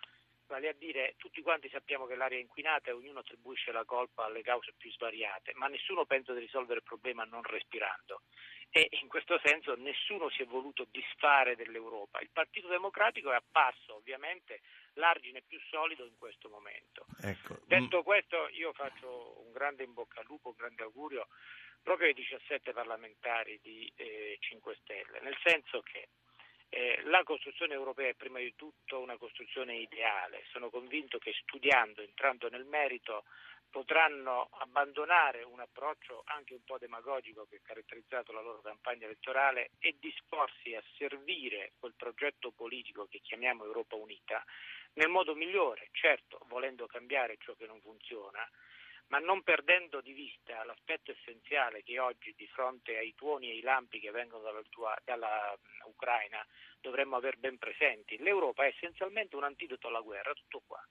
vale 0.48 0.70
a 0.70 0.74
dire 0.74 1.14
tutti 1.18 1.42
quanti 1.42 1.70
sappiamo 1.70 2.08
che 2.08 2.16
l'aria 2.16 2.38
è 2.38 2.42
inquinata 2.42 2.90
e 2.90 2.94
ognuno 2.94 3.20
attribuisce 3.20 3.72
la 3.72 3.84
colpa 3.84 4.26
alle 4.26 4.42
cause 4.42 4.74
più 4.76 4.90
svariate, 4.92 5.52
ma 5.56 5.68
nessuno 5.68 6.06
pensa 6.06 6.34
di 6.34 6.40
risolvere 6.40 6.80
il 6.80 6.86
problema 6.86 7.24
non 7.26 7.44
respirando 7.44 8.22
e 8.72 8.88
in 9.02 9.10
questo 9.10 9.40
senso 9.44 9.76
nessuno 9.76 10.30
si 10.30 10.42
è 10.42 10.46
voluto 10.46 10.88
disfare 10.90 11.58
dell'Europa. 11.58 12.22
Il 12.22 12.30
Partito 12.32 12.70
Democratico 12.70 13.32
è 13.32 13.36
apparso 13.36 13.96
ovviamente 13.96 14.62
l'argine 14.94 15.42
più 15.46 15.60
solido 15.70 16.06
in 16.06 16.18
questo 16.18 16.48
momento. 16.50 17.06
Ecco. 17.22 17.60
Detto 17.66 18.02
questo 18.04 18.48
io 18.54 18.72
faccio 18.72 19.42
un 19.46 19.52
grande 19.52 19.84
in 19.84 19.94
bocca 19.94 20.22
al 20.22 20.26
lupo, 20.26 20.50
un 20.50 20.56
grande 20.58 20.84
augurio 20.84 21.28
proprio 21.82 22.08
ai 22.08 22.14
17 22.14 22.72
parlamentari 22.72 23.60
di 23.62 23.92
eh, 23.96 24.38
5 24.40 24.78
Stelle, 24.82 25.20
nel 25.20 25.38
senso 25.44 25.82
che 25.82 26.08
eh, 26.74 27.02
la 27.04 27.22
costruzione 27.24 27.74
europea 27.74 28.10
è 28.10 28.14
prima 28.14 28.40
di 28.40 28.56
tutto 28.56 29.00
una 29.00 29.18
costruzione 29.18 29.76
ideale. 29.76 30.46
Sono 30.52 30.70
convinto 30.70 31.18
che 31.18 31.34
studiando, 31.44 32.02
entrando 32.02 32.50
nel 32.50 32.64
merito, 32.64 33.26
potranno 33.70 34.48
abbandonare 34.60 35.44
un 35.44 35.60
approccio 35.60 36.24
anche 36.26 36.54
un 36.54 36.64
po' 36.64 36.78
demagogico 36.78 37.46
che 37.50 37.58
ha 37.58 37.62
caratterizzato 37.62 38.32
la 38.32 38.42
loro 38.42 38.62
campagna 38.62 39.06
elettorale 39.06 39.72
e 39.80 39.98
disporsi 40.00 40.74
a 40.74 40.84
servire 40.98 41.74
quel 41.78 41.94
progetto 41.98 42.52
politico 42.52 43.06
che 43.06 43.20
chiamiamo 43.20 43.66
Europa 43.66 43.96
Unita 43.96 44.44
nel 44.94 45.10
modo 45.10 45.36
migliore, 45.36 45.90
certo 45.92 46.40
volendo 46.48 46.86
cambiare 46.86 47.38
ciò 47.40 47.54
che 47.56 47.66
non 47.66 47.82
funziona, 47.82 48.48
ma 49.12 49.20
non 49.20 49.44
perdendo 49.44 50.00
di 50.00 50.14
vista 50.14 50.64
l'aspetto 50.64 51.12
essenziale 51.12 51.84
che 51.84 52.00
oggi 52.00 52.34
di 52.38 52.48
fronte 52.48 52.96
ai 52.96 53.14
tuoni 53.14 53.50
e 53.50 53.52
ai 53.52 53.62
lampi 53.62 54.00
che 54.00 54.10
vengono 54.10 54.42
dalla, 54.42 54.62
dalla 55.04 55.58
Ucraina 55.84 56.46
dovremmo 56.80 57.18
aver 57.18 57.38
ben 57.38 57.58
presenti. 57.58 58.18
L'Europa 58.20 58.64
è 58.64 58.68
essenzialmente 58.68 59.36
un 59.36 59.44
antidoto 59.44 59.90
alla 59.90 60.00
guerra, 60.00 60.34
tutto 60.34 60.64
qua. 60.66 60.82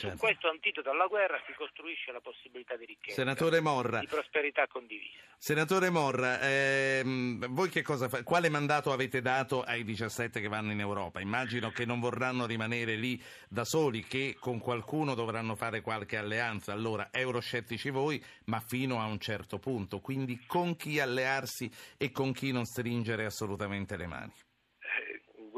Certo. 0.00 0.16
Su 0.16 0.22
questo 0.22 0.48
antidoto 0.48 0.90
alla 0.90 1.06
guerra 1.06 1.38
si 1.46 1.52
costruisce 1.52 2.10
la 2.10 2.20
possibilità 2.20 2.74
di 2.74 2.86
ricchezza, 2.86 3.16
Senatore 3.16 3.60
Morra, 3.60 3.98
di 3.98 4.06
prosperità 4.06 4.66
condivisa. 4.66 5.18
Senatore 5.36 5.90
Morra, 5.90 6.40
ehm, 6.40 7.52
voi 7.52 7.68
che 7.68 7.82
cosa 7.82 8.08
fa- 8.08 8.22
quale 8.22 8.48
mandato 8.48 8.92
avete 8.92 9.20
dato 9.20 9.62
ai 9.62 9.84
17 9.84 10.40
che 10.40 10.48
vanno 10.48 10.72
in 10.72 10.80
Europa? 10.80 11.20
Immagino 11.20 11.70
che 11.70 11.84
non 11.84 12.00
vorranno 12.00 12.46
rimanere 12.46 12.94
lì 12.94 13.22
da 13.46 13.66
soli, 13.66 14.02
che 14.02 14.36
con 14.40 14.58
qualcuno 14.58 15.14
dovranno 15.14 15.54
fare 15.54 15.82
qualche 15.82 16.16
alleanza. 16.16 16.72
Allora, 16.72 17.10
euroscettici 17.12 17.90
voi, 17.90 18.24
ma 18.46 18.60
fino 18.60 19.02
a 19.02 19.04
un 19.04 19.18
certo 19.18 19.58
punto. 19.58 20.00
Quindi 20.00 20.46
con 20.46 20.76
chi 20.76 20.98
allearsi 20.98 21.70
e 21.98 22.10
con 22.10 22.32
chi 22.32 22.52
non 22.52 22.64
stringere 22.64 23.26
assolutamente 23.26 23.98
le 23.98 24.06
mani? 24.06 24.32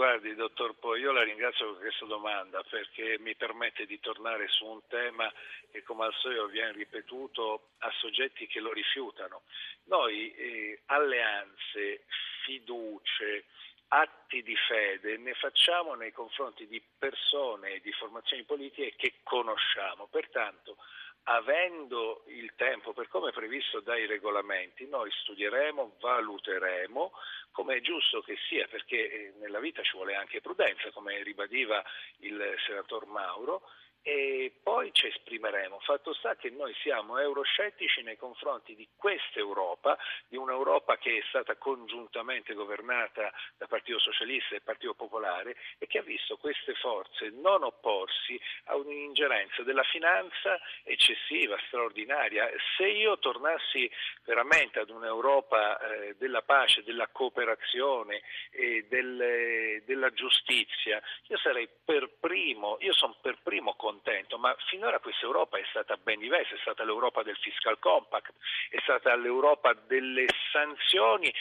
Guardi, 0.02 0.34
dottor 0.34 0.74
Po, 0.80 0.96
io 0.96 1.12
la 1.12 1.22
ringrazio 1.22 1.74
per 1.74 1.82
questa 1.82 2.06
domanda 2.06 2.60
perché 2.68 3.20
mi 3.20 3.36
permette 3.36 3.86
di 3.86 4.00
tornare 4.00 4.48
su 4.48 4.66
un 4.66 4.80
tema 4.88 5.32
che 5.70 5.84
come 5.84 6.06
al 6.06 6.14
solito 6.14 6.48
viene 6.48 6.72
ripetuto 6.72 7.68
a 7.78 7.90
soggetti 8.00 8.48
che 8.48 8.58
lo 8.58 8.72
rifiutano. 8.72 9.42
Noi 9.84 10.34
eh, 10.34 10.80
alleanze, 10.86 12.02
fiducie, 12.42 13.44
atti 13.86 14.42
di 14.42 14.56
fede 14.56 15.18
ne 15.18 15.34
facciamo 15.34 15.94
nei 15.94 16.10
confronti 16.10 16.66
di 16.66 16.82
persone 16.98 17.74
e 17.74 17.80
di 17.80 17.92
formazioni 17.92 18.42
politiche 18.42 18.96
che 18.96 19.20
conosciamo. 19.22 20.08
Pertanto 20.08 20.78
avendo 21.24 22.24
il 22.26 22.52
tempo, 22.56 22.92
per 22.92 23.08
come 23.08 23.30
previsto 23.30 23.80
dai 23.80 24.06
regolamenti, 24.06 24.86
noi 24.88 25.10
studieremo, 25.10 25.96
valuteremo, 26.00 27.12
come 27.52 27.76
è 27.76 27.80
giusto 27.80 28.22
che 28.22 28.36
sia, 28.48 28.66
perché 28.68 28.96
eh, 28.96 29.32
nella 29.38 29.60
vita 29.60 29.82
ci 29.82 29.96
vuole 29.96 30.14
anche 30.14 30.40
prudenza, 30.40 30.90
come 30.90 31.22
ribadiva 31.22 31.82
il 32.18 32.54
senator 32.66 33.06
Mauro, 33.06 33.62
e 34.02 34.52
poi 34.62 34.90
ci 34.92 35.06
esprimeremo. 35.06 35.78
Fatto 35.80 36.12
sta 36.14 36.34
che 36.36 36.50
noi 36.50 36.74
siamo 36.82 37.18
euroscettici 37.18 38.02
nei 38.02 38.16
confronti 38.16 38.74
di 38.74 38.88
questa 38.96 39.38
Europa, 39.38 39.96
di 40.26 40.36
un'Europa 40.36 40.98
che 40.98 41.18
è 41.18 41.22
stata 41.28 41.56
congiuntamente 41.56 42.52
governata 42.54 43.32
dal 43.56 43.68
Partito 43.68 43.98
Socialista 44.00 44.56
e 44.56 44.60
Partito 44.60 44.94
Popolare 44.94 45.56
e 45.78 45.86
che 45.86 45.98
ha 45.98 46.02
visto 46.02 46.36
queste 46.36 46.74
forze 46.74 47.30
non 47.30 47.62
opporsi 47.62 48.38
a 48.64 48.76
un'ingerenza 48.76 49.62
della 49.62 49.84
finanza 49.84 50.60
eccessiva, 50.82 51.56
straordinaria. 51.66 52.50
Se 52.76 52.86
io 52.88 53.18
tornassi 53.18 53.90
veramente 54.24 54.80
ad 54.80 54.90
un'Europa 54.90 55.78
eh, 55.78 56.16
della 56.18 56.42
pace, 56.42 56.82
della 56.82 57.08
cooperazione 57.08 58.22
e 58.50 58.86
del, 58.88 59.82
della 59.84 60.10
giustizia, 60.12 61.00
io 61.28 61.38
sarei 61.38 61.68
per 61.84 62.10
primo, 62.18 62.78
io 62.80 62.92
sono 62.92 63.16
per 63.20 63.38
primo 63.42 63.74
con 63.74 63.91
contento, 63.92 64.38
ma 64.38 64.54
finora 64.68 64.98
questa 65.00 65.26
Europa 65.26 65.58
è 65.58 65.64
stata 65.68 65.96
ben 65.96 66.18
diversa, 66.18 66.54
è 66.54 66.58
stata 66.58 66.84
l'Europa 66.84 67.22
del 67.22 67.36
fiscal 67.36 67.78
compact, 67.78 68.32
è 68.70 68.80
stata 68.80 69.14
l'Europa 69.16 69.74
delle 69.74 70.26
sanzioni. 70.50 71.32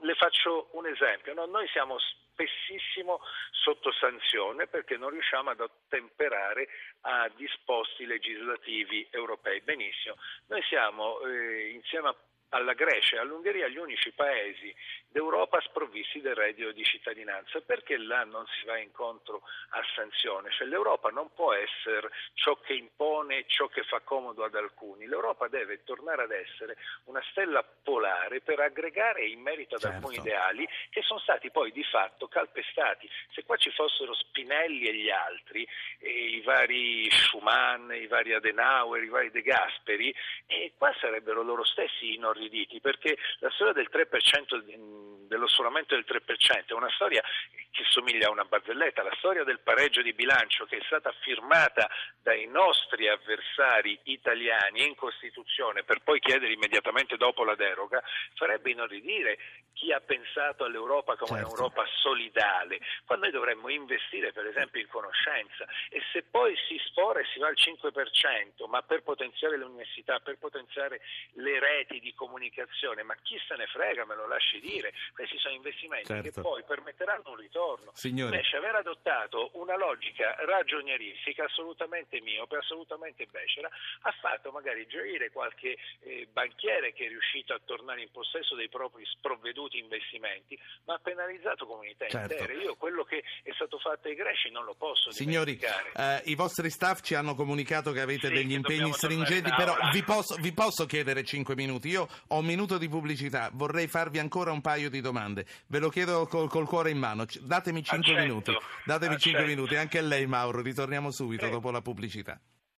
Le 0.00 0.14
faccio 0.14 0.68
un 0.72 0.86
esempio, 0.86 1.34
no? 1.34 1.46
noi 1.46 1.66
siamo 1.68 1.98
spessissimo 1.98 3.20
sotto 3.50 3.92
sanzione 3.92 4.66
perché 4.66 4.96
non 4.96 5.10
riusciamo 5.10 5.50
ad 5.50 5.60
ottemperare 5.60 6.68
a 7.02 7.28
disposti 7.34 8.06
legislativi 8.06 9.06
europei. 9.10 9.60
Benissimo, 9.60 10.16
noi 10.46 10.62
siamo 10.62 11.20
eh, 11.22 11.70
insieme 11.70 12.08
a 12.08 12.16
alla 12.54 12.72
Grecia 12.72 13.16
e 13.16 13.18
all'Ungheria 13.18 13.68
gli 13.68 13.76
unici 13.76 14.12
paesi 14.12 14.74
d'Europa 15.08 15.60
sprovvisti 15.60 16.20
del 16.20 16.34
reddito 16.34 16.70
di 16.72 16.84
cittadinanza. 16.84 17.60
Perché 17.60 17.96
là 17.96 18.24
non 18.24 18.46
si 18.46 18.64
va 18.64 18.78
incontro 18.78 19.42
a 19.70 19.82
sanzione? 19.94 20.50
Cioè 20.50 20.66
l'Europa 20.66 21.10
non 21.10 21.32
può 21.34 21.52
essere 21.52 22.10
ciò 22.34 22.56
che 22.60 22.74
impone, 22.74 23.44
ciò 23.46 23.66
che 23.66 23.82
fa 23.82 24.00
comodo 24.00 24.44
ad 24.44 24.54
alcuni. 24.54 25.06
L'Europa 25.06 25.48
deve 25.48 25.82
tornare 25.84 26.22
ad 26.22 26.30
essere 26.30 26.76
una 27.04 27.22
stella 27.30 27.62
polare 27.62 28.40
per 28.40 28.60
aggregare 28.60 29.26
in 29.26 29.40
merito 29.40 29.74
ad 29.74 29.82
certo. 29.82 29.96
alcuni 29.96 30.16
ideali 30.16 30.68
che 30.90 31.02
sono 31.02 31.20
stati 31.20 31.50
poi 31.50 31.72
di 31.72 31.84
fatto 31.84 32.28
calpestati. 32.28 33.08
Se 33.32 33.44
qua 33.44 33.56
ci 33.56 33.70
fossero 33.70 34.14
Spinelli 34.14 34.86
e 34.86 34.94
gli 34.94 35.10
altri, 35.10 35.66
e 35.98 36.10
i 36.10 36.40
vari 36.42 37.10
Schumann, 37.10 37.92
i 37.92 38.06
vari 38.06 38.32
Adenauer, 38.32 39.02
i 39.02 39.08
vari 39.08 39.30
De 39.30 39.42
Gasperi, 39.42 40.14
e 40.46 40.72
qua 40.76 40.94
sarebbero 41.00 41.42
loro 41.42 41.64
stessi 41.64 42.12
inorriditi 42.44 42.80
perché 42.80 43.16
la 43.38 43.50
storia 43.50 43.72
del 43.72 43.88
3% 43.90 45.26
dello 45.26 45.48
sforamento 45.48 45.94
del 45.94 46.04
3% 46.06 46.66
è 46.66 46.72
una 46.72 46.90
storia 46.90 47.22
che 47.70 47.82
somiglia 47.88 48.28
a 48.28 48.30
una 48.30 48.44
barzelletta, 48.44 49.02
la 49.02 49.14
storia 49.18 49.42
del 49.42 49.60
pareggio 49.60 50.02
di 50.02 50.12
bilancio 50.12 50.64
che 50.66 50.76
è 50.76 50.82
stata 50.84 51.12
firmata 51.22 51.88
dai 52.22 52.46
nostri 52.46 53.08
avversari 53.08 53.98
italiani 54.04 54.86
in 54.86 54.94
Costituzione 54.94 55.82
per 55.82 56.02
poi 56.02 56.20
chiedere 56.20 56.52
immediatamente 56.52 57.16
dopo 57.16 57.42
la 57.44 57.56
deroga, 57.56 58.02
farebbe 58.34 58.70
inorridire 58.70 59.38
chi 59.84 59.92
ha 59.92 60.00
pensato 60.00 60.64
all'Europa 60.64 61.14
come 61.16 61.40
certo. 61.40 61.52
un'Europa 61.52 61.84
solidale, 62.00 62.80
quando 63.04 63.26
noi 63.26 63.34
dovremmo 63.34 63.68
investire 63.68 64.32
per 64.32 64.46
esempio 64.46 64.80
in 64.80 64.88
conoscenza 64.88 65.66
e 65.90 66.00
se 66.10 66.22
poi 66.22 66.56
si 66.66 66.80
sfora 66.86 67.20
e 67.20 67.26
si 67.32 67.38
va 67.38 67.48
al 67.48 67.56
5%, 67.58 68.66
ma 68.66 68.80
per 68.82 69.02
potenziare 69.02 69.58
le 69.58 69.64
università, 69.64 70.20
per 70.20 70.38
potenziare 70.38 71.02
le 71.34 71.60
reti 71.60 72.00
di 72.00 72.14
comunicazione, 72.14 73.02
ma 73.02 73.14
chi 73.22 73.38
se 73.46 73.56
ne 73.56 73.66
frega, 73.66 74.06
me 74.06 74.14
lo 74.14 74.26
lasci 74.26 74.58
dire, 74.60 74.94
questi 75.12 75.38
sono 75.38 75.54
investimenti 75.54 76.06
certo. 76.06 76.30
che 76.30 76.40
poi 76.40 76.62
permetteranno 76.64 77.24
un 77.26 77.36
ritorno. 77.36 77.90
Signore. 77.92 78.36
Invece 78.36 78.56
aver 78.56 78.76
adottato 78.76 79.50
una 79.54 79.76
logica 79.76 80.34
ragionieristica 80.46 81.44
assolutamente 81.44 82.22
miope, 82.22 82.56
assolutamente 82.56 83.26
becera, 83.26 83.68
ha 84.00 84.12
fatto 84.12 84.50
magari 84.50 84.86
gioire 84.86 85.30
qualche 85.30 85.76
eh, 86.00 86.26
banchiere 86.32 86.94
che 86.94 87.04
è 87.04 87.08
riuscito 87.08 87.52
a 87.52 87.60
tornare 87.62 88.00
in 88.00 88.10
possesso 88.10 88.54
dei 88.54 88.70
propri 88.70 89.04
sprovveduti 89.04 89.73
investimenti, 89.78 90.58
ma 90.84 90.94
ha 90.94 90.98
penalizzato 90.98 91.66
comunità 91.66 92.06
certo. 92.08 92.32
intere. 92.32 92.54
Io 92.56 92.76
quello 92.76 93.04
che 93.04 93.22
è 93.42 93.52
stato 93.54 93.78
fatto 93.78 94.08
ai 94.08 94.14
greci 94.14 94.50
non 94.50 94.64
lo 94.64 94.74
posso 94.74 95.10
Signori, 95.10 95.58
eh, 95.58 96.22
i 96.24 96.34
vostri 96.34 96.70
staff 96.70 97.00
ci 97.00 97.14
hanno 97.14 97.34
comunicato 97.34 97.92
che 97.92 98.00
avete 98.00 98.28
sì, 98.28 98.34
degli 98.34 98.48
che 98.48 98.54
impegni 98.54 98.92
stringenti, 98.92 99.50
però 99.56 99.76
vi 99.92 100.02
posso, 100.02 100.36
vi 100.36 100.52
posso 100.52 100.86
chiedere 100.86 101.24
5 101.24 101.54
minuti. 101.54 101.88
Io 101.88 102.08
ho 102.28 102.38
un 102.38 102.44
minuto 102.44 102.78
di 102.78 102.88
pubblicità, 102.88 103.50
vorrei 103.52 103.86
farvi 103.86 104.18
ancora 104.18 104.52
un 104.52 104.60
paio 104.60 104.90
di 104.90 105.00
domande. 105.00 105.46
Ve 105.66 105.78
lo 105.78 105.88
chiedo 105.88 106.26
col, 106.26 106.48
col 106.48 106.66
cuore 106.66 106.90
in 106.90 106.98
mano. 106.98 107.24
Datemi 107.40 107.82
5 107.82 108.14
minuti. 108.20 108.52
Datemi 108.84 109.18
5 109.18 109.44
minuti. 109.44 109.76
Anche 109.76 110.00
lei, 110.00 110.26
Mauro. 110.26 110.62
Ritorniamo 110.62 111.10
subito 111.10 111.46
eh. 111.46 111.50
dopo 111.50 111.70
la 111.70 111.80
pubblicità. 111.80 112.40